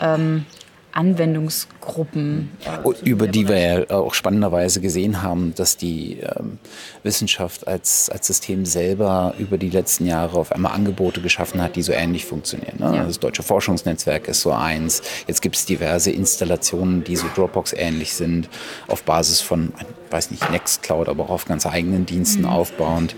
[0.00, 0.44] ähm,
[0.92, 2.50] Anwendungsgruppen.
[2.64, 6.58] Äh, über die wir ja auch spannenderweise gesehen haben, dass die ähm,
[7.02, 11.82] Wissenschaft als, als System selber über die letzten Jahre auf einmal Angebote geschaffen hat, die
[11.82, 12.76] so ähnlich funktionieren.
[12.78, 12.96] Ne?
[12.96, 13.04] Ja.
[13.04, 15.02] Das Deutsche Forschungsnetzwerk ist so eins.
[15.26, 18.48] Jetzt gibt es diverse Installationen, die so Dropbox ähnlich sind,
[18.88, 22.48] auf Basis von, ich weiß nicht, Nextcloud, aber auch auf ganz eigenen Diensten mhm.
[22.48, 23.14] aufbauend.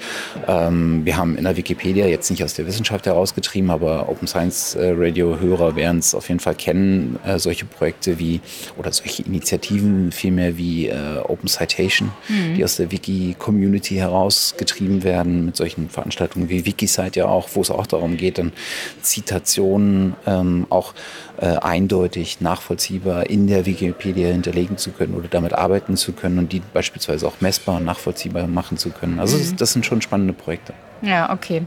[0.46, 4.74] Ähm, wir haben in der Wikipedia jetzt nicht aus der Wissenschaft herausgetrieben, aber Open Science
[4.74, 8.40] äh, Radio Hörer werden es auf jeden Fall kennen, äh, solche Projekte wie
[8.76, 12.54] oder solche Initiativen vielmehr wie äh, Open Citation, mhm.
[12.54, 17.70] die aus der Wiki-Community herausgetrieben werden, mit solchen Veranstaltungen wie Wikisite ja auch, wo es
[17.70, 18.52] auch darum geht, dann
[19.00, 20.94] Zitationen ähm, auch
[21.38, 26.52] äh, eindeutig nachvollziehbar in der Wikipedia hinterlegen zu können oder damit arbeiten zu können und
[26.52, 29.18] die beispielsweise auch messbar und nachvollziehbar machen zu können.
[29.18, 29.40] Also mhm.
[29.40, 30.74] das, das sind schon spannende Projekte.
[31.02, 31.62] Ja, okay.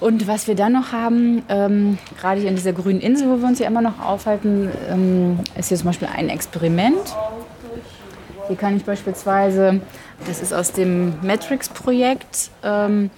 [0.00, 3.46] Und was wir dann noch haben, ähm, gerade hier in dieser grünen Insel, wo wir
[3.46, 7.14] uns ja immer noch aufhalten, ähm, ist hier zum Beispiel ein Experiment.
[8.48, 9.80] Hier kann ich beispielsweise,
[10.26, 13.10] das ist aus dem Matrix-Projekt, ähm,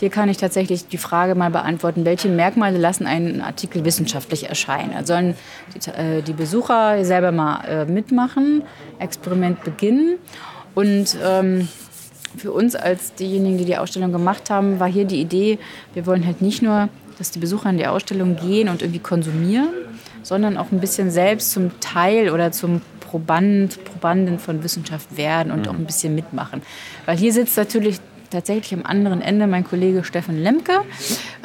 [0.00, 4.94] hier kann ich tatsächlich die Frage mal beantworten, welche Merkmale lassen einen Artikel wissenschaftlich erscheinen.
[4.94, 5.34] Also sollen
[5.74, 8.62] die, äh, die Besucher selber mal äh, mitmachen,
[8.98, 10.16] Experiment beginnen
[10.74, 11.68] und ähm,
[12.36, 15.58] für uns als diejenigen, die die Ausstellung gemacht haben, war hier die Idee,
[15.94, 19.68] wir wollen halt nicht nur, dass die Besucher in die Ausstellung gehen und irgendwie konsumieren,
[20.22, 25.62] sondern auch ein bisschen selbst zum Teil oder zum Proband, Probanden von Wissenschaft werden und
[25.62, 25.68] mhm.
[25.68, 26.62] auch ein bisschen mitmachen.
[27.06, 27.98] Weil hier sitzt natürlich
[28.30, 30.82] tatsächlich am anderen Ende mein Kollege Steffen Lemke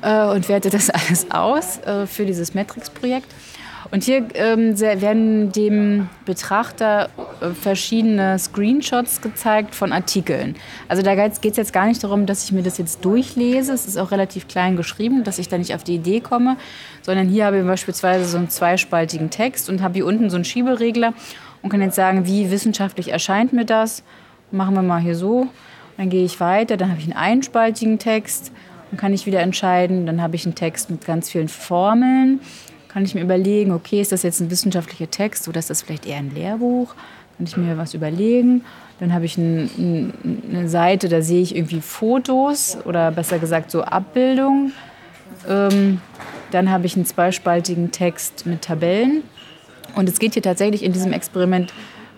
[0.04, 3.28] äh, und wertet das alles aus äh, für dieses Matrix-Projekt.
[3.92, 7.10] Und hier ähm, werden dem Betrachter
[7.40, 10.56] äh, verschiedene Screenshots gezeigt von Artikeln.
[10.88, 13.74] Also da geht es jetzt gar nicht darum, dass ich mir das jetzt durchlese.
[13.74, 16.58] Es ist auch relativ klein geschrieben, dass ich da nicht auf die Idee komme,
[17.04, 20.46] sondern hier habe ich beispielsweise so einen zweispaltigen Text und habe hier unten so einen
[20.46, 21.14] Schieberegler
[21.62, 24.04] und kann jetzt sagen, wie wissenschaftlich erscheint mir das.
[24.52, 25.48] Machen wir mal hier so.
[25.98, 28.52] Dann gehe ich weiter, dann habe ich einen einspaltigen Text.
[28.92, 30.06] Dann kann ich wieder entscheiden.
[30.06, 32.40] Dann habe ich einen Text mit ganz vielen Formeln
[32.96, 36.06] kann ich mir überlegen, okay, ist das jetzt ein wissenschaftlicher Text oder ist das vielleicht
[36.06, 36.96] eher ein Lehrbuch?
[37.36, 38.64] Kann ich mir was überlegen?
[39.02, 43.70] Dann habe ich ein, ein, eine Seite, da sehe ich irgendwie Fotos oder besser gesagt
[43.70, 44.72] so Abbildungen.
[45.46, 46.00] Ähm,
[46.52, 49.24] dann habe ich einen zweispaltigen Text mit Tabellen.
[49.96, 51.74] Und es geht hier tatsächlich in diesem Experiment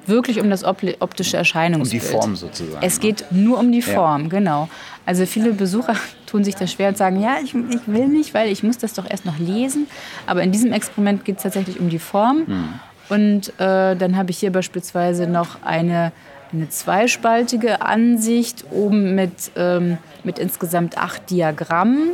[0.05, 2.03] wirklich um das optische Erscheinungsbild.
[2.03, 2.85] Um die Form sozusagen.
[2.85, 4.27] Es geht nur um die Form, ja.
[4.27, 4.69] genau.
[5.07, 5.95] Also viele Besucher
[6.27, 8.93] tun sich das schwer und sagen, ja, ich, ich, will nicht, weil ich muss das
[8.93, 9.87] doch erst noch lesen.
[10.27, 12.45] Aber in diesem Experiment geht es tatsächlich um die Form.
[12.45, 12.79] Hm.
[13.09, 16.11] Und äh, dann habe ich hier beispielsweise noch eine,
[16.51, 22.11] eine zweispaltige Ansicht oben mit, ähm, mit insgesamt acht Diagrammen.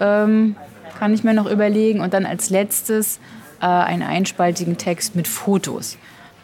[0.00, 0.56] Ähm,
[0.98, 2.00] kann ich mir noch überlegen.
[2.00, 3.20] Und dann als letztes
[3.60, 5.96] äh, einen einspaltigen Text mit Fotos.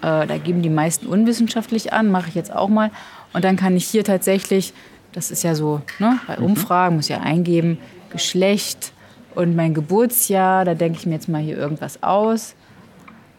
[0.03, 2.91] Äh, da geben die meisten unwissenschaftlich an, mache ich jetzt auch mal.
[3.33, 4.73] Und dann kann ich hier tatsächlich,
[5.17, 6.45] das ist ja so, ne, bei mhm.
[6.45, 7.79] Umfragen muss ich ja eingeben,
[8.11, 8.93] Geschlecht
[9.35, 12.55] und mein Geburtsjahr, da denke ich mir jetzt mal hier irgendwas aus.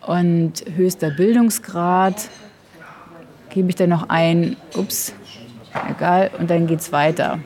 [0.01, 2.29] Und höchster Bildungsgrad
[3.51, 5.13] gebe ich dann noch ein, ups,
[5.87, 7.37] egal, und dann geht es weiter.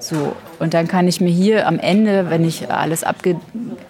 [0.00, 3.36] So, und dann kann ich mir hier am Ende, wenn ich alles abge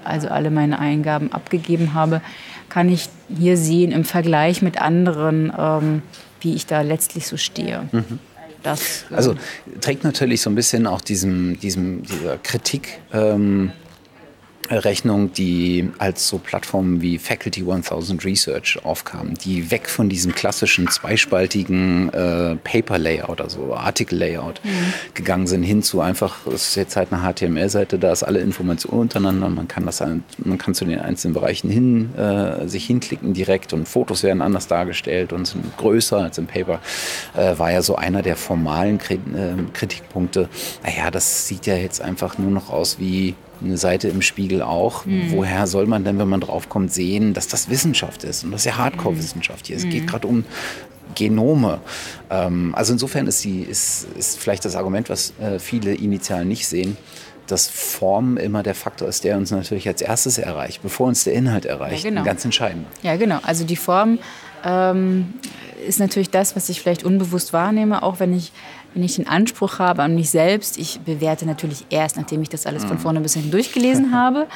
[0.04, 2.20] also alle meine Eingaben abgegeben habe,
[2.68, 6.02] kann ich hier sehen im Vergleich mit anderen, ähm,
[6.40, 7.88] wie ich da letztlich so stehe.
[7.90, 8.18] Mhm.
[8.64, 9.34] Das, ähm, also
[9.80, 13.70] trägt natürlich so ein bisschen auch diesem, diesem dieser Kritik ähm,
[14.70, 20.88] Rechnung, die als so Plattformen wie Faculty 1000 Research aufkamen, die weg von diesem klassischen
[20.88, 24.70] zweispaltigen äh, Paper-Layout, also Artikel-Layout mhm.
[25.14, 29.02] gegangen sind, hin zu einfach, es ist jetzt halt eine HTML-Seite, da ist alle Informationen
[29.02, 30.02] untereinander, man kann, das,
[30.38, 34.66] man kann zu den einzelnen Bereichen hin, äh, sich hinklicken direkt und Fotos werden anders
[34.66, 36.80] dargestellt und sind größer als im Paper,
[37.36, 39.18] äh, war ja so einer der formalen äh,
[39.72, 40.48] Kritikpunkte.
[40.82, 45.06] Naja, das sieht ja jetzt einfach nur noch aus wie eine Seite im Spiegel auch.
[45.06, 45.32] Mhm.
[45.32, 48.44] Woher soll man denn, wenn man draufkommt, sehen, dass das Wissenschaft ist?
[48.44, 49.76] Und das ist ja Hardcore-Wissenschaft hier.
[49.76, 50.06] Es geht mhm.
[50.06, 50.44] gerade um
[51.14, 51.80] Genome.
[52.30, 56.66] Ähm, also insofern ist, die, ist, ist vielleicht das Argument, was äh, viele initial nicht
[56.66, 56.96] sehen,
[57.46, 61.34] dass Form immer der Faktor ist, der uns natürlich als erstes erreicht, bevor uns der
[61.34, 62.04] Inhalt erreicht.
[62.04, 62.24] Ja, genau.
[62.24, 62.86] Ganz entscheidend.
[63.02, 63.38] Ja, genau.
[63.42, 64.18] Also die Form
[64.64, 65.34] ähm,
[65.86, 68.52] ist natürlich das, was ich vielleicht unbewusst wahrnehme, auch wenn ich,
[68.94, 70.78] wenn ich den Anspruch habe an mich selbst.
[70.78, 73.00] Ich bewerte natürlich erst, nachdem ich das alles von mhm.
[73.00, 74.46] vorne bis hinten durchgelesen habe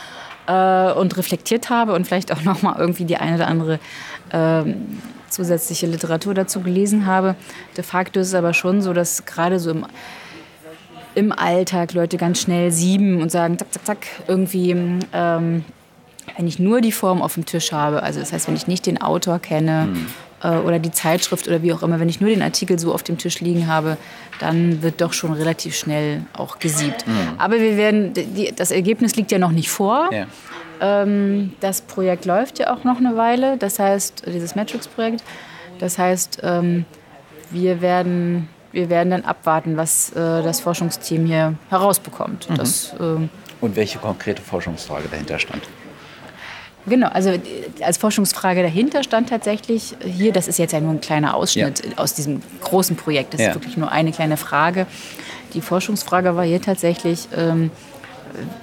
[0.46, 3.80] äh, und reflektiert habe und vielleicht auch nochmal irgendwie die eine oder andere
[4.30, 4.62] äh,
[5.28, 7.34] zusätzliche Literatur dazu gelesen habe.
[7.76, 9.86] De facto ist es aber schon so, dass gerade so im
[11.14, 14.70] im Alltag Leute ganz schnell sieben und sagen, zack, zack, zack, irgendwie,
[15.12, 15.64] ähm,
[16.36, 18.86] wenn ich nur die Form auf dem Tisch habe, also das heißt, wenn ich nicht
[18.86, 20.06] den Autor kenne mhm.
[20.42, 23.02] Äh, oder die Zeitschrift oder wie auch immer, wenn ich nur den Artikel so auf
[23.02, 23.96] dem Tisch liegen habe,
[24.40, 27.06] dann wird doch schon relativ schnell auch gesiebt.
[27.06, 27.38] Mhm.
[27.38, 30.10] Aber wir werden, die, das Ergebnis liegt ja noch nicht vor.
[30.12, 30.26] Ja.
[30.80, 35.22] Ähm, das Projekt läuft ja auch noch eine Weile, das heißt, dieses Matrix-Projekt.
[35.78, 36.84] Das heißt, ähm,
[37.50, 42.50] wir werden wir werden dann abwarten, was äh, das Forschungsteam hier herausbekommt.
[42.50, 42.56] Mhm.
[42.56, 43.28] Das, äh,
[43.60, 45.62] Und welche konkrete Forschungsfrage dahinter stand?
[46.88, 47.32] Genau, also
[47.80, 51.98] als Forschungsfrage dahinter stand tatsächlich hier, das ist jetzt ja nur ein kleiner Ausschnitt ja.
[51.98, 53.48] aus diesem großen Projekt, das ja.
[53.48, 54.86] ist wirklich nur eine kleine Frage.
[55.54, 57.70] Die Forschungsfrage war hier tatsächlich, ähm,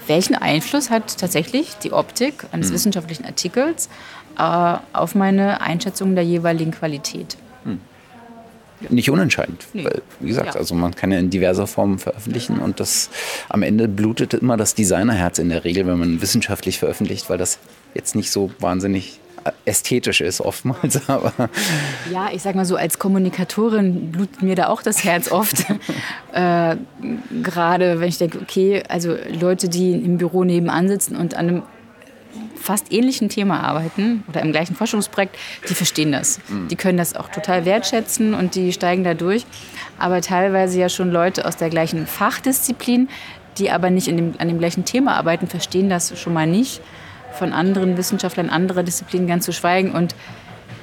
[0.07, 2.75] welchen Einfluss hat tatsächlich die Optik eines mhm.
[2.75, 3.89] wissenschaftlichen Artikels
[4.37, 7.37] äh, auf meine Einschätzung der jeweiligen Qualität?
[8.89, 9.67] nicht unentscheidend.
[9.73, 9.85] Nee.
[9.85, 10.59] Weil, wie gesagt, ja.
[10.59, 13.09] also man kann ja in diverser Formen veröffentlichen und das
[13.49, 17.59] am Ende blutet immer das Designerherz in der Regel, wenn man wissenschaftlich veröffentlicht, weil das
[17.95, 19.19] jetzt nicht so wahnsinnig
[19.65, 21.09] ästhetisch ist oftmals.
[21.09, 21.33] Aber
[22.11, 25.65] ja, ich sag mal so, als Kommunikatorin blutet mir da auch das Herz oft.
[26.33, 26.75] äh,
[27.43, 31.63] gerade wenn ich denke, okay, also Leute, die im Büro nebenan sitzen und an einem
[32.59, 35.37] fast ähnlichen Thema arbeiten oder im gleichen Forschungsprojekt,
[35.69, 36.39] die verstehen das.
[36.49, 36.67] Mhm.
[36.67, 39.45] Die können das auch total wertschätzen und die steigen da durch.
[39.99, 43.07] Aber teilweise ja schon Leute aus der gleichen Fachdisziplin,
[43.59, 46.81] die aber nicht in dem, an dem gleichen Thema arbeiten, verstehen das schon mal nicht.
[47.37, 49.91] Von anderen Wissenschaftlern anderer Disziplinen ganz zu schweigen.
[49.91, 50.15] Und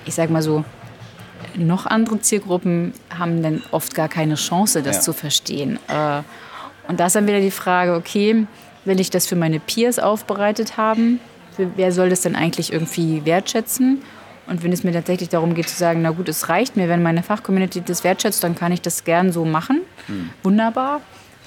[0.04, 0.64] ich sage mal so,
[1.54, 5.02] noch andere Zielgruppen haben dann oft gar keine Chance, das ja.
[5.02, 5.78] zu verstehen.
[5.88, 6.22] Äh,
[6.88, 8.46] und da ist dann wieder die Frage, okay,
[8.84, 11.20] will ich das für meine Peers aufbereitet haben?
[11.76, 14.02] wer soll das denn eigentlich irgendwie wertschätzen?
[14.46, 17.02] Und wenn es mir tatsächlich darum geht zu sagen, na gut, es reicht mir, wenn
[17.02, 19.82] meine Fachcommunity das wertschätzt, dann kann ich das gern so machen.
[20.08, 20.30] Mhm.
[20.42, 21.00] Wunderbar.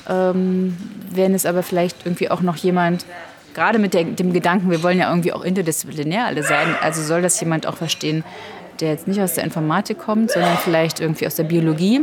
[0.08, 0.78] Ähm,
[1.10, 3.06] wenn es aber vielleicht irgendwie auch noch jemand,
[3.56, 7.24] gerade mit der, dem Gedanken, wir wollen ja irgendwie auch interdisziplinär alle sein, also soll
[7.24, 8.24] das jemand auch verstehen,
[8.80, 12.02] der jetzt nicht aus der Informatik kommt, sondern vielleicht irgendwie aus der Biologie,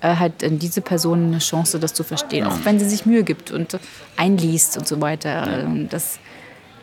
[0.00, 3.52] äh, hat diese Person eine Chance, das zu verstehen, auch wenn sie sich Mühe gibt
[3.52, 3.78] und
[4.16, 5.62] einliest und so weiter.
[5.64, 6.18] Ähm, das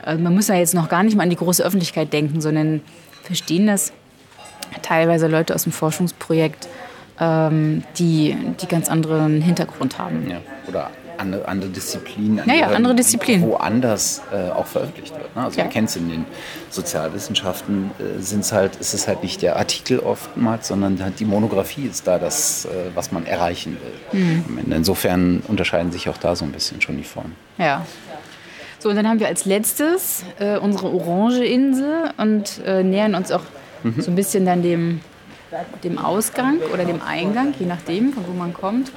[0.06, 2.82] also man muss ja jetzt noch gar nicht mal an die große Öffentlichkeit denken, sondern
[3.24, 3.92] verstehen das
[4.84, 6.68] teilweise Leute aus dem Forschungsprojekt,
[7.20, 10.30] ähm, die, die ganz anderen Hintergrund haben.
[10.30, 13.48] Ja, oder andere, andere Disziplinen, andere, ja, ja, andere Disziplinen.
[13.48, 15.36] woanders äh, auch veröffentlicht wird.
[15.36, 15.44] Ne?
[15.44, 15.66] Also ja.
[15.66, 16.26] ihr kennt es in den
[16.70, 21.88] Sozialwissenschaften, äh, sind's halt, ist es halt nicht der Artikel oftmals, sondern halt die Monographie
[21.88, 23.78] ist da das, äh, was man erreichen
[24.12, 24.22] will.
[24.22, 24.72] Mhm.
[24.72, 27.36] Insofern unterscheiden sich auch da so ein bisschen schon die Formen.
[27.58, 27.86] Ja.
[28.80, 33.42] So, und dann haben wir als letztes äh, unsere Orange-Insel und äh, nähern uns auch
[33.84, 34.00] mhm.
[34.00, 35.02] so ein bisschen dann dem,
[35.84, 38.92] dem Ausgang oder dem Eingang, je nachdem, von wo man kommt.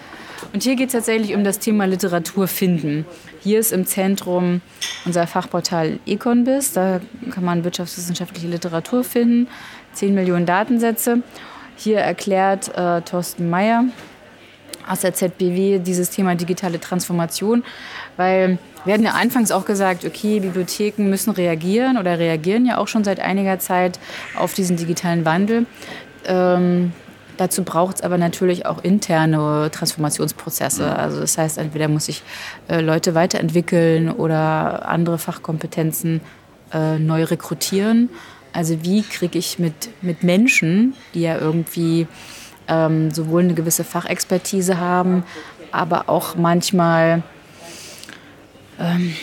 [0.52, 3.06] Und hier geht es tatsächlich um das Thema Literatur finden.
[3.40, 4.60] Hier ist im Zentrum
[5.04, 6.72] unser Fachportal Econbis.
[6.72, 9.48] Da kann man wirtschaftswissenschaftliche Literatur finden.
[9.92, 11.22] 10 Millionen Datensätze.
[11.76, 13.84] Hier erklärt äh, Thorsten Mayer
[14.88, 17.62] aus der ZBW dieses Thema digitale Transformation,
[18.16, 22.88] weil wir hatten ja anfangs auch gesagt, okay, Bibliotheken müssen reagieren oder reagieren ja auch
[22.88, 23.98] schon seit einiger Zeit
[24.36, 25.66] auf diesen digitalen Wandel.
[26.24, 26.92] Ähm,
[27.38, 30.94] dazu braucht es aber natürlich auch interne Transformationsprozesse.
[30.94, 32.22] Also das heißt, entweder muss ich
[32.68, 36.20] äh, Leute weiterentwickeln oder andere Fachkompetenzen
[36.72, 38.10] äh, neu rekrutieren.
[38.52, 42.06] Also wie kriege ich mit, mit Menschen, die ja irgendwie
[42.66, 45.24] ähm, sowohl eine gewisse Fachexpertise haben,
[45.72, 47.22] aber auch manchmal
[48.78, 49.14] ähm,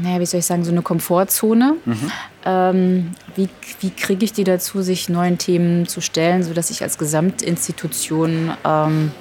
[0.00, 1.74] naja, wie soll ich sagen, so eine Komfortzone.
[1.84, 2.12] Mhm.
[2.44, 3.48] Ähm, wie
[3.80, 9.12] wie kriege ich die dazu, sich neuen Themen zu stellen, sodass ich als Gesamtinstitution ähm,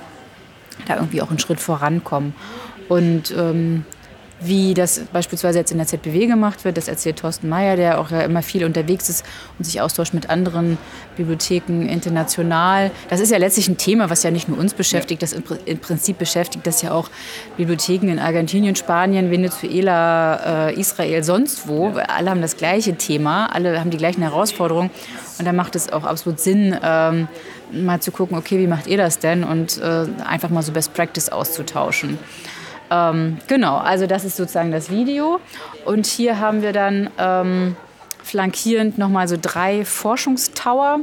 [0.86, 2.34] da irgendwie auch einen Schritt vorankomme?
[2.88, 3.86] Und ähm,
[4.42, 6.78] wie das beispielsweise jetzt in der ZBW gemacht wird.
[6.78, 9.26] Das erzählt Thorsten Mayer, der auch ja immer viel unterwegs ist
[9.58, 10.78] und sich austauscht mit anderen
[11.16, 12.92] Bibliotheken international.
[13.10, 16.18] Das ist ja letztlich ein Thema, was ja nicht nur uns beschäftigt, das im Prinzip
[16.18, 17.10] beschäftigt das ja auch
[17.58, 21.90] Bibliotheken in Argentinien, Spanien, Venezuela, äh, Israel, sonst wo.
[21.90, 24.90] Alle haben das gleiche Thema, alle haben die gleichen Herausforderungen.
[25.38, 27.28] Und da macht es auch absolut Sinn, ähm,
[27.72, 29.44] mal zu gucken, okay, wie macht ihr das denn?
[29.44, 32.18] Und äh, einfach mal so Best Practice auszutauschen.
[32.92, 35.40] Ähm, genau, also das ist sozusagen das Video.
[35.86, 37.76] Und hier haben wir dann ähm,
[38.22, 41.00] flankierend nochmal so drei Forschungstower,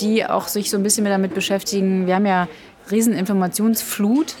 [0.00, 2.06] die auch sich so ein bisschen damit beschäftigen.
[2.06, 2.46] Wir haben ja
[2.90, 4.36] riesen Informationsflut.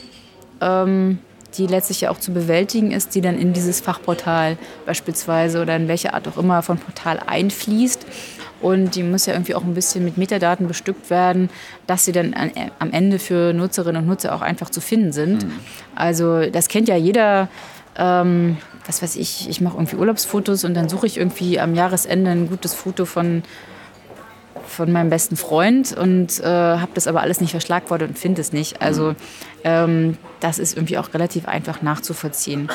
[0.60, 1.18] Ähm,
[1.56, 4.56] die letztlich ja auch zu bewältigen ist, die dann in dieses Fachportal
[4.86, 8.04] beispielsweise oder in welche Art auch immer von Portal einfließt.
[8.64, 11.50] Und die muss ja irgendwie auch ein bisschen mit Metadaten bestückt werden,
[11.86, 15.44] dass sie dann an, am Ende für Nutzerinnen und Nutzer auch einfach zu finden sind.
[15.44, 15.52] Mhm.
[15.94, 17.48] Also das kennt ja jeder.
[17.98, 18.56] Ähm,
[18.86, 22.48] was weiß ich, ich mache irgendwie Urlaubsfotos und dann suche ich irgendwie am Jahresende ein
[22.48, 23.42] gutes Foto von
[24.66, 28.52] von meinem besten Freund und äh, habe das aber alles nicht verschlagwortet und finde es
[28.52, 28.80] nicht.
[28.80, 29.14] Also
[29.62, 32.68] ähm, das ist irgendwie auch relativ einfach nachzuvollziehen.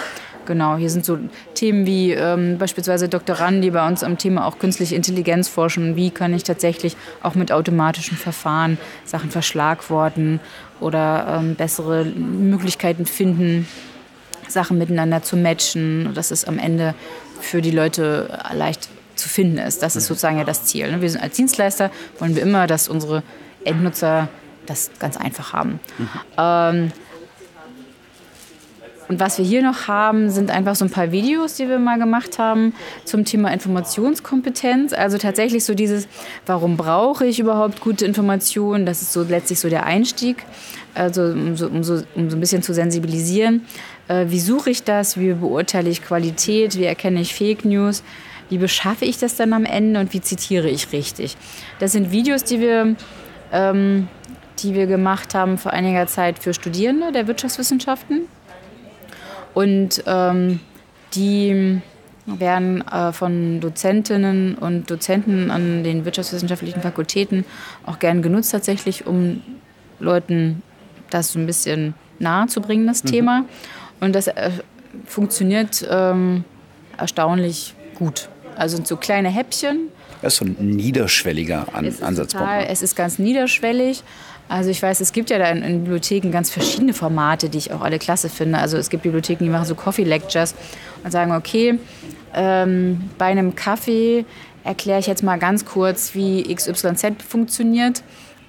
[0.50, 1.20] Genau, hier sind so
[1.54, 5.96] Themen wie ähm, beispielsweise Doktoranden, die bei uns am Thema auch künstliche Intelligenz forschen.
[5.96, 10.40] Wie kann ich tatsächlich auch mit automatischen Verfahren Sachen verschlagworten
[10.80, 13.68] oder ähm, bessere Möglichkeiten finden,
[14.48, 16.96] Sachen miteinander zu matchen, dass es am Ende
[17.40, 19.84] für die Leute leicht zu finden ist.
[19.84, 20.90] Das ist sozusagen ja das Ziel.
[20.90, 21.00] Ne?
[21.00, 23.22] Wir sind als Dienstleister, wollen wir immer, dass unsere
[23.66, 24.30] Endnutzer
[24.66, 25.80] das ganz einfach haben.
[26.00, 26.10] Mhm.
[26.40, 26.92] Ähm,
[29.10, 31.98] und was wir hier noch haben, sind einfach so ein paar Videos, die wir mal
[31.98, 34.94] gemacht haben zum Thema Informationskompetenz.
[34.94, 36.08] Also tatsächlich so dieses,
[36.46, 38.86] warum brauche ich überhaupt gute Informationen?
[38.86, 40.46] Das ist so letztlich so der Einstieg,
[40.94, 43.66] also um so, um so, um so ein bisschen zu sensibilisieren.
[44.08, 45.18] Äh, wie suche ich das?
[45.18, 46.78] Wie beurteile ich Qualität?
[46.78, 48.04] Wie erkenne ich Fake News?
[48.50, 51.36] Wie beschaffe ich das dann am Ende und wie zitiere ich richtig?
[51.80, 52.96] Das sind Videos, die wir,
[53.52, 54.08] ähm,
[54.60, 58.28] die wir gemacht haben vor einiger Zeit für Studierende der Wirtschaftswissenschaften.
[59.60, 60.62] Und ähm,
[61.14, 61.82] die
[62.26, 67.44] werden äh, von Dozentinnen und Dozenten an den wirtschaftswissenschaftlichen Fakultäten
[67.86, 69.42] auch gern genutzt, tatsächlich, um
[70.00, 70.62] Leuten
[71.10, 73.08] das so ein bisschen nahe zu bringen, das mhm.
[73.10, 73.46] Thema.
[74.00, 74.50] Und das äh,
[75.04, 76.46] funktioniert ähm,
[76.98, 78.30] erstaunlich gut.
[78.56, 79.90] Also so kleine Häppchen.
[80.22, 82.46] Das ist so ein niederschwelliger An es Ansatzpunkt.
[82.46, 82.70] Total, ne?
[82.70, 84.04] es ist ganz niederschwellig.
[84.50, 87.72] Also ich weiß, es gibt ja da in, in, Bibliotheken ganz verschiedene Formate, die ich
[87.72, 88.58] auch alle klasse finde.
[88.58, 90.56] Also es gibt Bibliotheken, die machen so Coffee Lectures
[91.04, 91.78] und sagen, okay,
[92.34, 94.26] ähm, bei einem Kaffee
[94.64, 98.04] erkläre ich jetzt mal ganz kurz, wie XYZ funktioniert.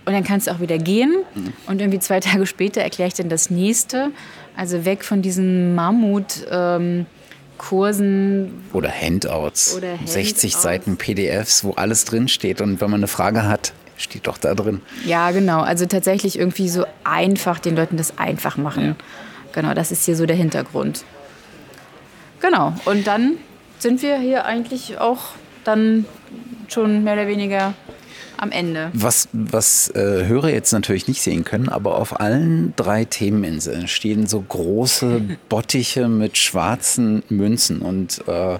[0.06, 1.12] Und dann kannst du auch wieder gehen.
[1.34, 1.52] Mhm.
[1.66, 4.10] Und irgendwie zwei Tage später erkläre ich dann das nächste.
[4.56, 6.46] Also weg von diesen Mammut.
[6.50, 7.06] Ähm,
[7.58, 8.64] Kursen.
[8.72, 9.76] Oder Handouts.
[9.76, 10.14] Oder Handouts.
[10.14, 12.62] 60 Seiten PDFs, wo alles drinsteht.
[12.62, 14.80] Und wenn man eine Frage hat, steht doch da drin.
[15.04, 15.60] Ja, genau.
[15.60, 18.84] Also tatsächlich irgendwie so einfach den Leuten das einfach machen.
[18.84, 18.94] Ja.
[19.52, 21.04] Genau, das ist hier so der Hintergrund.
[22.40, 22.74] Genau.
[22.84, 23.36] Und dann
[23.78, 25.30] sind wir hier eigentlich auch
[25.64, 26.06] dann
[26.68, 27.74] schon mehr oder weniger
[28.40, 28.90] am Ende.
[28.94, 34.26] Was, was äh, Hörer jetzt natürlich nicht sehen können, aber auf allen drei Themeninseln stehen
[34.26, 37.80] so große Bottiche mit schwarzen Münzen.
[37.80, 38.58] Und äh,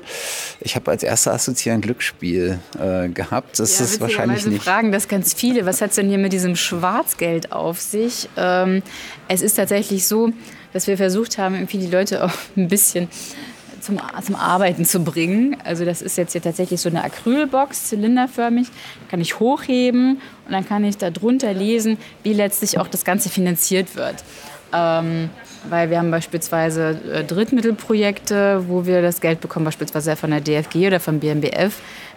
[0.61, 3.59] ich habe als erster Assoziiert ein Glücksspiel äh, gehabt.
[3.59, 4.63] Das ja, ist wahrscheinlich nicht.
[4.63, 5.65] fragen das ganz viele.
[5.65, 8.29] Was hat es denn hier mit diesem Schwarzgeld auf sich?
[8.37, 8.83] Ähm,
[9.29, 10.31] es ist tatsächlich so,
[10.73, 13.09] dass wir versucht haben, irgendwie die Leute auch ein bisschen
[13.81, 15.57] zum, zum Arbeiten zu bringen.
[15.65, 18.69] Also das ist jetzt hier tatsächlich so eine Acrylbox, zylinderförmig.
[19.09, 23.97] Kann ich hochheben und dann kann ich darunter lesen, wie letztlich auch das Ganze finanziert
[23.97, 24.17] wird.
[24.73, 25.31] Ähm,
[25.69, 30.87] weil wir haben beispielsweise äh, Drittmittelprojekte, wo wir das Geld bekommen, beispielsweise von der DFG
[30.87, 31.75] oder vom BMBF.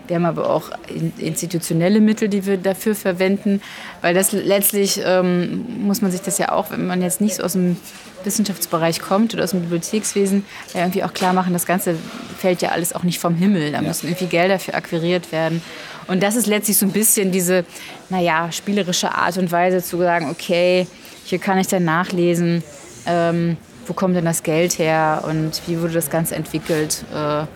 [0.08, 0.72] Wir haben aber auch
[1.18, 3.62] institutionelle Mittel, die wir dafür verwenden,
[4.02, 7.44] weil das letztlich ähm, muss man sich das ja auch, wenn man jetzt nicht so
[7.44, 7.78] aus dem
[8.26, 11.96] Wissenschaftsbereich kommt oder aus dem Bibliothekswesen, ja irgendwie auch klar machen, das Ganze
[12.38, 13.72] fällt ja alles auch nicht vom Himmel.
[13.72, 13.88] Da ja.
[13.88, 15.62] müssen irgendwie Gelder für akquiriert werden.
[16.08, 17.64] Und das ist letztlich so ein bisschen diese,
[18.10, 20.86] naja, spielerische Art und Weise zu sagen, okay,
[21.26, 22.64] hier kann ich dann nachlesen,
[23.06, 23.58] ähm,
[23.88, 27.48] wo kommt denn das Geld her und wie wurde das Ganze entwickelt äh, und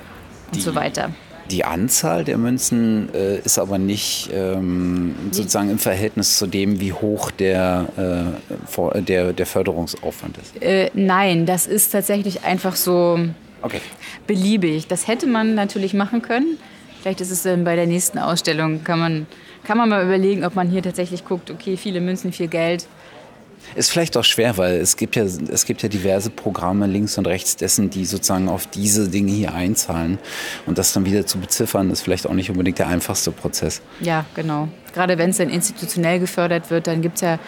[0.56, 1.12] die, so weiter.
[1.52, 6.94] Die Anzahl der Münzen äh, ist aber nicht ähm, sozusagen im Verhältnis zu dem, wie
[6.94, 8.36] hoch der,
[8.94, 10.62] äh, der, der Förderungsaufwand ist.
[10.62, 13.20] Äh, nein, das ist tatsächlich einfach so
[13.62, 13.82] okay.
[14.26, 14.88] beliebig.
[14.88, 16.58] Das hätte man natürlich machen können.
[17.02, 19.28] Vielleicht ist es dann bei der nächsten Ausstellung, kann man,
[19.64, 22.88] kann man mal überlegen, ob man hier tatsächlich guckt, okay, viele Münzen, viel Geld
[23.76, 27.28] ist vielleicht auch schwer, weil es gibt ja, es gibt ja diverse Programme links und
[27.28, 30.20] rechts dessen, die sozusagen auf diese Dinge hier einzahlen.
[30.66, 33.82] Und das dann wieder zu beziffern, ist vielleicht auch nicht unbedingt der einfachste Prozess.
[34.00, 34.68] Ja, genau.
[34.94, 37.40] Gerade wenn es dann institutionell gefördert wird, dann gibt es ja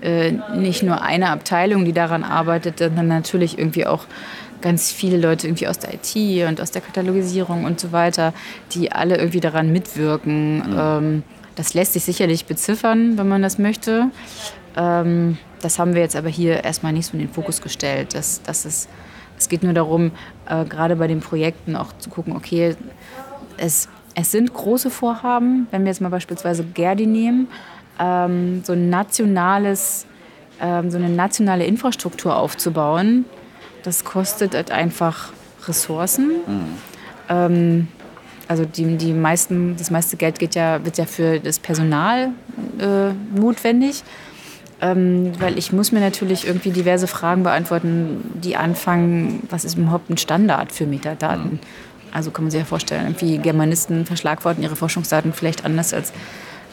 [0.00, 4.06] äh, nicht nur eine Abteilung, die daran arbeitet, sondern natürlich irgendwie auch
[4.60, 8.32] ganz viele Leute irgendwie aus der IT und aus der Katalogisierung und so weiter,
[8.72, 10.56] die alle irgendwie daran mitwirken.
[10.56, 10.76] Mhm.
[10.78, 11.22] Ähm,
[11.54, 14.10] das lässt sich sicherlich beziffern, wenn man das möchte.
[14.76, 18.14] Ähm, das haben wir jetzt aber hier erstmal nicht so in den Fokus gestellt.
[18.14, 18.88] Das, das ist
[19.36, 20.12] Es geht nur darum,
[20.48, 22.76] äh, gerade bei den Projekten auch zu gucken, okay,
[23.56, 27.48] es, es sind große Vorhaben, wenn wir jetzt mal beispielsweise Gerdi nehmen,
[27.98, 30.06] ähm, so ein nationales,
[30.60, 33.24] ähm, so eine nationale Infrastruktur aufzubauen,
[33.82, 35.32] das kostet halt einfach
[35.66, 36.28] Ressourcen.
[36.46, 36.78] Mhm.
[37.28, 37.88] Ähm,
[38.46, 42.30] also die, die meisten, das meiste Geld geht ja, wird ja für das Personal
[42.78, 44.02] äh, notwendig.
[44.84, 50.10] Ähm, weil ich muss mir natürlich irgendwie diverse Fragen beantworten, die anfangen, was ist überhaupt
[50.10, 51.52] ein Standard für Metadaten?
[51.52, 51.58] Mhm.
[52.12, 56.12] Also kann man sich ja vorstellen, irgendwie Germanisten verschlagworten ihre Forschungsdaten vielleicht anders als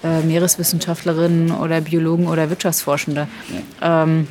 [0.04, 3.28] äh, Meereswissenschaftlerinnen oder Biologen oder Wirtschaftsforschende.
[3.82, 4.04] Ja.
[4.04, 4.28] Ähm,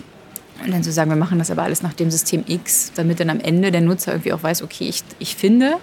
[0.62, 3.30] und dann zu sagen, wir machen das aber alles nach dem System X, damit dann
[3.30, 5.76] am Ende der Nutzer irgendwie auch weiß, okay, ich, ich finde,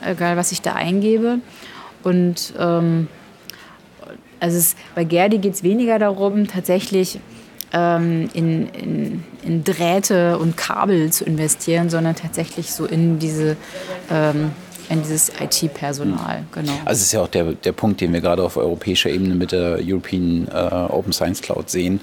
[0.00, 1.40] egal was ich da eingebe.
[2.02, 3.08] Und ähm,
[4.40, 7.18] also es, bei Gerdi geht es weniger darum, tatsächlich
[7.72, 13.56] ähm, in, in, in, Drähte und Kabel zu investieren, sondern tatsächlich so in diese
[14.10, 14.52] ähm,
[14.88, 16.72] in dieses IT-Personal, genau.
[16.84, 19.50] Also es ist ja auch der, der Punkt, den wir gerade auf europäischer Ebene mit
[19.50, 22.00] der European äh, Open Science Cloud sehen,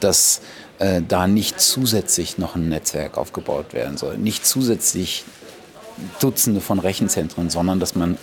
[0.00, 0.40] dass
[0.80, 5.24] äh, da nicht zusätzlich noch ein Netzwerk aufgebaut werden soll, nicht zusätzlich
[6.20, 8.18] Dutzende von Rechenzentren, sondern dass man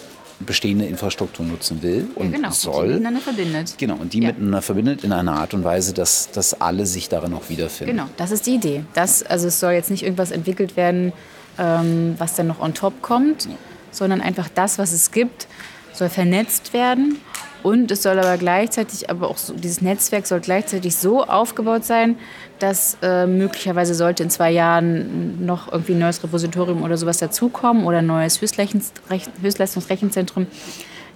[0.46, 2.88] bestehende Infrastruktur nutzen will und ja, genau, soll.
[2.88, 3.76] Die miteinander verbindet.
[3.78, 4.28] Genau, und die ja.
[4.28, 7.96] miteinander verbindet in einer Art und Weise, dass, dass alle sich darin auch wiederfinden.
[7.96, 8.84] Genau, das ist die Idee.
[8.94, 11.14] Das, also es soll jetzt nicht irgendwas entwickelt werden,
[11.58, 13.52] ähm, was dann noch on top kommt, ja.
[13.92, 15.48] sondern einfach das, was es gibt,
[15.94, 17.18] soll vernetzt werden
[17.64, 22.18] und es soll aber gleichzeitig, aber auch so, dieses Netzwerk soll gleichzeitig so aufgebaut sein,
[22.62, 27.86] dass äh, möglicherweise sollte in zwei Jahren noch irgendwie ein neues Repositorium oder sowas dazukommen
[27.86, 30.48] oder ein neues Höchstleistungsrechenzentrum,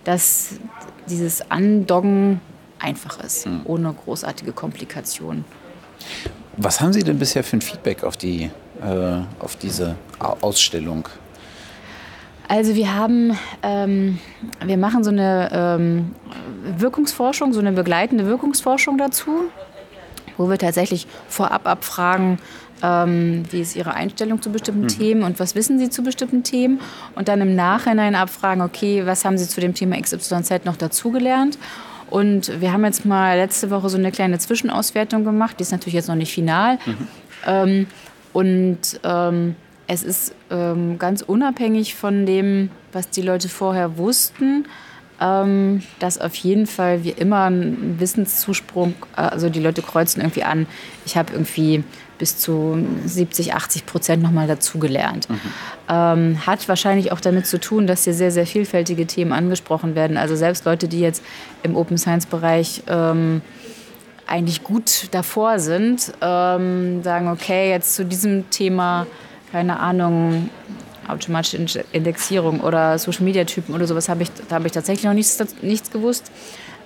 [0.04, 0.60] dass
[1.08, 2.40] dieses Andoggen
[2.80, 3.62] einfach ist, mhm.
[3.66, 5.46] ohne großartige Komplikationen.
[6.58, 8.50] Was haben Sie denn bisher für ein Feedback auf, die,
[8.82, 11.08] äh, auf diese Ausstellung
[12.48, 14.20] also wir haben, ähm,
[14.64, 16.14] wir machen so eine ähm,
[16.78, 19.46] Wirkungsforschung, so eine begleitende Wirkungsforschung dazu,
[20.38, 22.40] wo wir tatsächlich vorab abfragen,
[22.84, 24.88] ähm, wie ist Ihre Einstellung zu bestimmten mhm.
[24.88, 26.80] Themen und was wissen Sie zu bestimmten Themen
[27.16, 31.58] und dann im Nachhinein abfragen, okay, was haben Sie zu dem Thema XYZ noch dazugelernt
[32.10, 35.96] und wir haben jetzt mal letzte Woche so eine kleine Zwischenauswertung gemacht, die ist natürlich
[35.96, 37.08] jetzt noch nicht final mhm.
[37.48, 37.88] Ähm,
[38.34, 39.56] und ähm,
[39.88, 44.66] es ist ähm, ganz unabhängig von dem, was die Leute vorher wussten,
[45.22, 50.44] ähm, dass auf jeden Fall wir immer einen Wissenszusprung, äh, also die Leute kreuzen irgendwie
[50.44, 50.68] an,
[51.06, 51.84] ich habe irgendwie
[52.18, 55.30] bis zu 70, 80 Prozent nochmal dazugelernt.
[55.30, 55.40] Mhm.
[55.90, 60.16] Ähm, hat wahrscheinlich auch damit zu tun, dass hier sehr, sehr vielfältige Themen angesprochen werden.
[60.16, 61.24] Also selbst Leute, die jetzt
[61.64, 63.42] im Open Science-Bereich ähm,
[64.28, 69.08] eigentlich gut davor sind, ähm, sagen, okay, jetzt zu diesem Thema
[69.56, 70.50] keine Ahnung,
[71.08, 75.14] automatische Indexierung oder Social Media Typen oder sowas habe ich, da habe ich tatsächlich noch
[75.14, 76.32] nichts, nichts gewusst.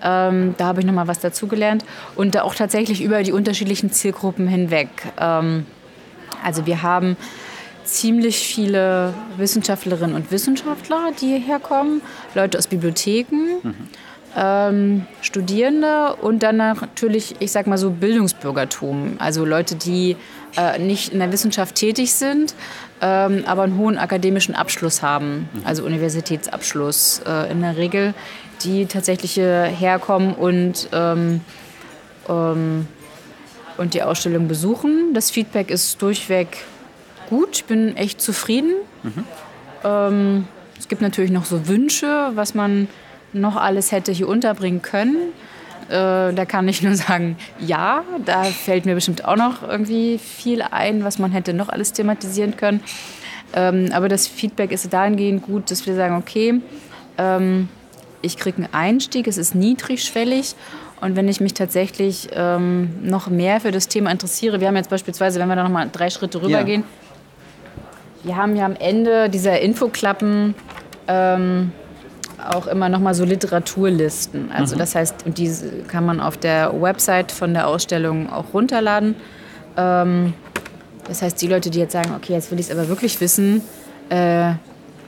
[0.02, 1.84] Ähm, da habe ich noch mal was dazugelernt
[2.16, 4.90] und da auch tatsächlich über die unterschiedlichen Zielgruppen hinweg.
[5.20, 5.66] Ähm,
[6.44, 7.18] also wir haben
[7.84, 12.02] ziemlich viele Wissenschaftlerinnen und Wissenschaftler, die hierher kommen,
[12.34, 13.60] Leute aus Bibliotheken.
[13.64, 13.76] Mhm
[14.36, 19.16] ähm, Studierende und dann natürlich, ich sag mal so, Bildungsbürgertum.
[19.20, 20.16] Also Leute, die
[20.58, 22.54] äh, nicht in der Wissenschaft tätig sind,
[23.02, 28.14] ähm, aber einen hohen akademischen Abschluss haben, also Universitätsabschluss äh, in der Regel,
[28.64, 31.42] die tatsächlich herkommen und, ähm,
[32.28, 32.88] ähm,
[33.78, 35.14] und die Ausstellung besuchen.
[35.14, 36.66] Das Feedback ist durchweg
[37.30, 38.74] gut, ich bin echt zufrieden.
[39.04, 39.24] Mhm.
[39.84, 40.48] Ähm,
[40.78, 42.88] es gibt natürlich noch so Wünsche, was man
[43.32, 45.18] noch alles hätte hier unterbringen können.
[45.90, 50.62] Äh, da kann ich nur sagen, ja, da fällt mir bestimmt auch noch irgendwie viel
[50.62, 52.82] ein, was man hätte noch alles thematisieren können.
[53.54, 56.62] Ähm, aber das Feedback ist dahingehend gut, dass wir sagen, okay,
[57.18, 57.70] ähm,
[58.22, 60.56] ich kriege einen Einstieg, es ist niedrigschwellig
[61.02, 64.90] und wenn ich mich tatsächlich ähm, noch mehr für das Thema interessiere, wir haben jetzt
[64.90, 66.84] beispielsweise, wenn wir da noch mal drei Schritte rübergehen,
[68.24, 68.28] ja.
[68.28, 70.54] wir haben ja am Ende dieser Infoklappen
[71.08, 71.72] ähm,
[72.48, 74.52] auch immer noch mal so Literaturlisten.
[74.52, 74.80] Also mhm.
[74.80, 79.16] das heißt, diese kann man auf der Website von der Ausstellung auch runterladen.
[79.78, 80.34] Ähm,
[81.08, 83.62] das heißt, die Leute, die jetzt sagen, okay, jetzt will ich es aber wirklich wissen,
[84.10, 84.54] äh,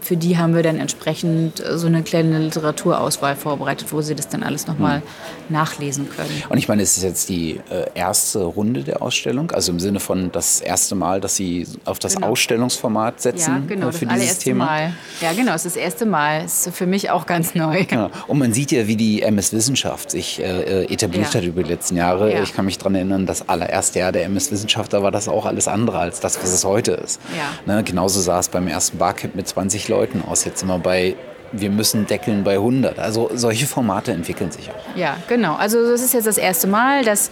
[0.02, 4.28] für die haben wir dann entsprechend äh, so eine kleine Literaturauswahl vorbereitet, wo sie das
[4.28, 5.04] dann alles nochmal mhm.
[5.50, 6.44] nachlesen können.
[6.50, 10.00] Und ich meine, es ist jetzt die äh, erste Runde der Ausstellung, also im Sinne
[10.00, 12.30] von das erste Mal, dass Sie auf das genau.
[12.30, 14.66] Ausstellungsformat setzen ja, genau, äh, für das dieses Thema.
[14.66, 14.94] Mal.
[15.22, 16.44] Ja, genau, es ist das erste Mal.
[16.46, 17.86] Es ist für mich auch ganz neu.
[17.92, 18.10] Ja.
[18.28, 21.40] Und man sieht ja, wie die MS Wissenschaft sich äh, etabliert ja.
[21.40, 22.42] hat über die letzten Jahre.
[22.42, 25.46] Ich kann mich daran erinnern, das allererste Jahr der MS Wissenschaft, da war das auch
[25.46, 27.20] alles andere als das, was es heute ist.
[27.66, 27.84] Ne?
[27.84, 30.46] Genauso sah es beim ersten Barcamp mit 20 Leuten aus.
[30.46, 31.16] Jetzt wir bei
[31.54, 32.98] wir müssen deckeln bei 100.
[32.98, 34.96] Also solche Formate entwickeln sich auch.
[34.96, 35.56] Ja, genau.
[35.56, 37.30] Also das ist jetzt das erste Mal, dass,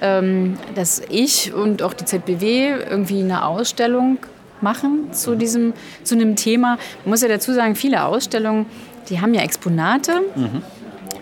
[0.00, 4.18] ähm, dass ich und auch die ZBW irgendwie eine Ausstellung
[4.60, 6.76] machen zu diesem zu einem Thema.
[7.04, 8.66] Man muss ja dazu sagen, viele Ausstellungen,
[9.08, 10.20] die haben ja Exponate.
[10.36, 10.62] Mhm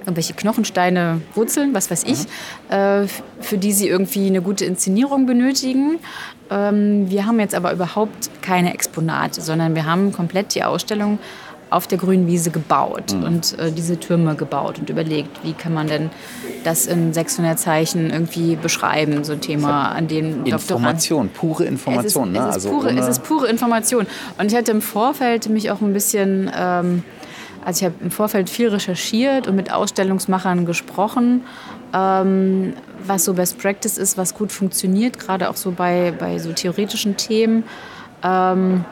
[0.01, 2.75] irgendwelche Knochensteine, Wurzeln, was weiß ich, mhm.
[2.75, 3.07] äh,
[3.41, 5.99] für die sie irgendwie eine gute Inszenierung benötigen.
[6.51, 11.19] Ähm, wir haben jetzt aber überhaupt keine Exponate, sondern wir haben komplett die Ausstellung
[11.71, 13.23] auf der grünen Wiese gebaut mhm.
[13.23, 16.11] und äh, diese Türme gebaut und überlegt, wie kann man denn
[16.65, 22.35] das in 600 Zeichen irgendwie beschreiben, so ein Thema, an dem Information, pure Information.
[22.35, 22.49] Es ist, ne?
[22.51, 24.07] es, ist also pure, es ist pure Information.
[24.39, 26.51] Und ich hatte im Vorfeld mich auch ein bisschen...
[26.55, 27.03] Ähm,
[27.63, 31.43] also ich habe im Vorfeld viel recherchiert und mit Ausstellungsmachern gesprochen,
[31.93, 32.75] ähm,
[33.07, 37.17] was so Best Practice ist, was gut funktioniert, gerade auch so bei, bei so theoretischen
[37.17, 37.65] Themen.
[38.23, 38.85] Ähm,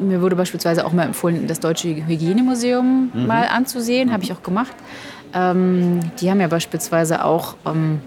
[0.00, 3.26] mir wurde beispielsweise auch mal empfohlen, das Deutsche Hygienemuseum mhm.
[3.26, 4.74] mal anzusehen, habe ich auch gemacht.
[5.34, 8.00] Ähm, die haben ja beispielsweise auch ähm,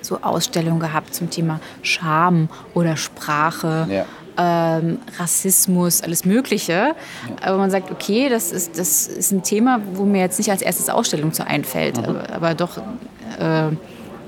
[0.00, 3.86] so Ausstellungen gehabt zum Thema Scham oder Sprache.
[3.90, 4.04] Ja
[4.36, 6.94] ähm, Rassismus, alles Mögliche.
[7.42, 10.62] Aber man sagt, okay, das ist, das ist ein Thema, wo mir jetzt nicht als
[10.62, 12.04] erstes Ausstellung zu einfällt, mhm.
[12.04, 13.74] aber, aber, doch äh,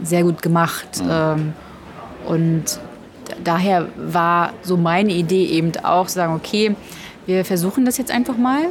[0.03, 1.03] sehr gut gemacht.
[1.03, 1.11] Mhm.
[1.11, 1.53] Ähm,
[2.27, 2.81] und
[3.43, 6.75] daher war so meine Idee eben auch, zu sagen, okay,
[7.27, 8.65] wir versuchen das jetzt einfach mal.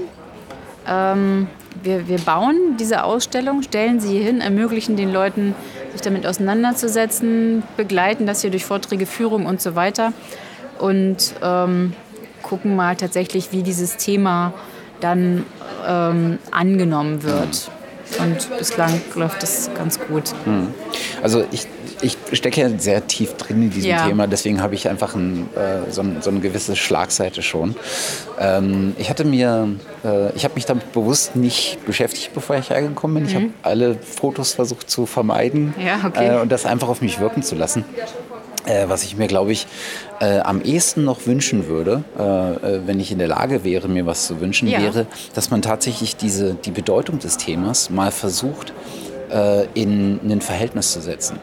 [0.87, 1.47] Ähm,
[1.81, 5.55] wir, wir bauen diese Ausstellung, stellen sie hier hin, ermöglichen den Leuten,
[5.91, 10.13] sich damit auseinanderzusetzen, begleiten das hier durch Vorträge, Führung und so weiter
[10.83, 11.93] und ähm,
[12.41, 14.53] gucken mal tatsächlich, wie dieses Thema
[14.99, 15.45] dann
[15.87, 17.71] ähm, angenommen wird.
[18.19, 20.33] Und bislang läuft das ganz gut.
[20.43, 20.67] Hm.
[21.23, 21.67] Also ich,
[22.01, 24.05] ich stecke ja sehr tief drin in diesem ja.
[24.05, 27.75] Thema, deswegen habe ich einfach ein, äh, so, ein, so, eine gewisse Schlagseite schon.
[28.37, 29.69] Ähm, ich hatte mir,
[30.03, 33.25] äh, ich habe mich damit bewusst nicht beschäftigt, bevor ich hergekommen bin.
[33.25, 33.53] Ich habe mhm.
[33.63, 36.35] alle Fotos versucht zu vermeiden ja, okay.
[36.35, 37.85] äh, und das einfach auf mich wirken zu lassen.
[38.65, 39.67] Äh, was ich mir, glaube ich,
[40.21, 44.05] äh, am ehesten noch wünschen würde, äh, äh, wenn ich in der Lage wäre, mir
[44.05, 44.81] was zu wünschen, ja.
[44.81, 48.71] wäre, dass man tatsächlich diese, die Bedeutung des Themas mal versucht,
[49.31, 51.39] äh, in ein Verhältnis zu setzen.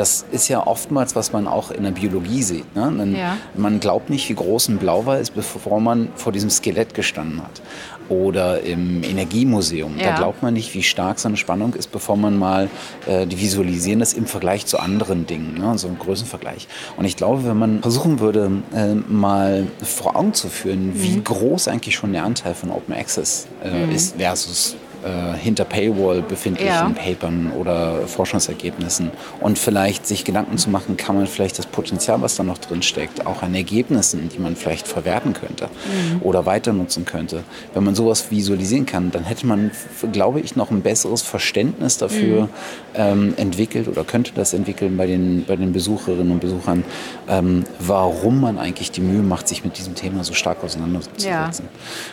[0.00, 2.74] Das ist ja oftmals, was man auch in der Biologie sieht.
[2.74, 2.90] Ne?
[2.90, 3.36] Man, ja.
[3.54, 7.60] man glaubt nicht, wie groß ein Blauwal ist, bevor man vor diesem Skelett gestanden hat
[8.08, 9.98] oder im Energiemuseum.
[9.98, 10.06] Ja.
[10.06, 12.70] Da glaubt man nicht, wie stark so eine Spannung ist, bevor man mal,
[13.06, 15.76] äh, die visualisieren das im Vergleich zu anderen Dingen, ne?
[15.76, 16.66] so ein Größenvergleich.
[16.96, 21.02] Und ich glaube, wenn man versuchen würde, äh, mal vor Augen zu führen, mhm.
[21.02, 23.92] wie groß eigentlich schon der Anteil von Open Access äh, mhm.
[23.92, 26.90] ist versus äh, hinter Paywall befindlichen ja.
[26.90, 32.36] Papern oder Forschungsergebnissen und vielleicht sich Gedanken zu machen, kann man vielleicht das Potenzial, was
[32.36, 36.22] da noch drin steckt, auch an Ergebnissen, die man vielleicht verwerten könnte mhm.
[36.22, 37.44] oder weiter nutzen könnte.
[37.74, 39.70] Wenn man sowas visualisieren kann, dann hätte man,
[40.12, 42.48] glaube ich, noch ein besseres Verständnis dafür mhm.
[42.94, 46.84] ähm, entwickelt oder könnte das entwickeln bei den, bei den Besucherinnen und Besuchern,
[47.28, 51.24] ähm, warum man eigentlich die Mühe macht, sich mit diesem Thema so stark auseinanderzusetzen.
[51.26, 51.50] Ja.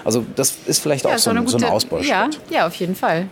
[0.06, 2.10] Also das ist vielleicht ja, auch so, ein, so ein Ausbauschritt.
[2.10, 3.28] Ja, ja, auf jeden Fall.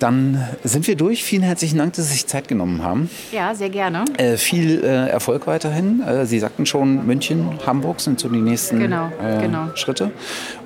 [0.00, 1.22] Dann sind wir durch.
[1.24, 3.10] Vielen herzlichen Dank, dass Sie sich Zeit genommen haben.
[3.32, 4.06] Ja, sehr gerne.
[4.16, 6.02] Äh, viel äh, Erfolg weiterhin.
[6.02, 9.68] Äh, Sie sagten schon, München, Hamburg sind so die nächsten genau, äh, genau.
[9.74, 10.10] Schritte.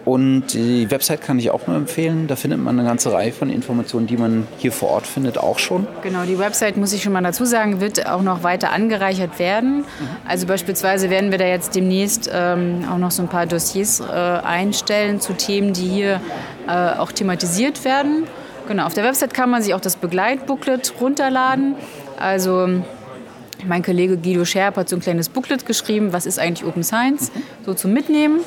[0.04, 2.28] Und die Website kann ich auch nur empfehlen.
[2.28, 5.58] Da findet man eine ganze Reihe von Informationen, die man hier vor Ort findet, auch
[5.58, 5.88] schon.
[6.02, 9.78] Genau, die Website, muss ich schon mal dazu sagen, wird auch noch weiter angereichert werden.
[9.78, 9.84] Mhm.
[10.28, 14.04] Also beispielsweise werden wir da jetzt demnächst ähm, auch noch so ein paar Dossiers äh,
[14.04, 16.20] einstellen zu Themen, die hier
[16.68, 18.28] äh, auch thematisiert werden.
[18.66, 21.74] Genau, auf der Website kann man sich auch das Begleitbooklet runterladen.
[22.18, 22.68] Also
[23.66, 27.30] mein Kollege Guido Scherp hat so ein kleines Booklet geschrieben, was ist eigentlich Open Science,
[27.64, 28.40] so zum Mitnehmen.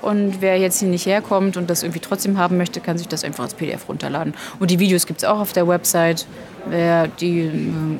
[0.00, 3.22] Und wer jetzt hier nicht herkommt und das irgendwie trotzdem haben möchte, kann sich das
[3.22, 4.34] einfach als PDF runterladen.
[4.58, 6.26] Und die Videos gibt es auch auf der Website.
[7.20, 7.48] Die äh,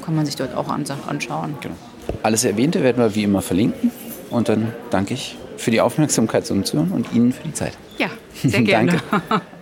[0.04, 1.56] kann man sich dort auch anschauen.
[1.60, 1.76] Genau.
[2.24, 3.92] Alles Erwähnte werden wir wie immer verlinken.
[4.30, 7.72] Und dann danke ich für die Aufmerksamkeit zum Zuhören und Ihnen für die Zeit.
[7.98, 9.00] Ja, sehr gerne.
[9.10, 9.42] danke.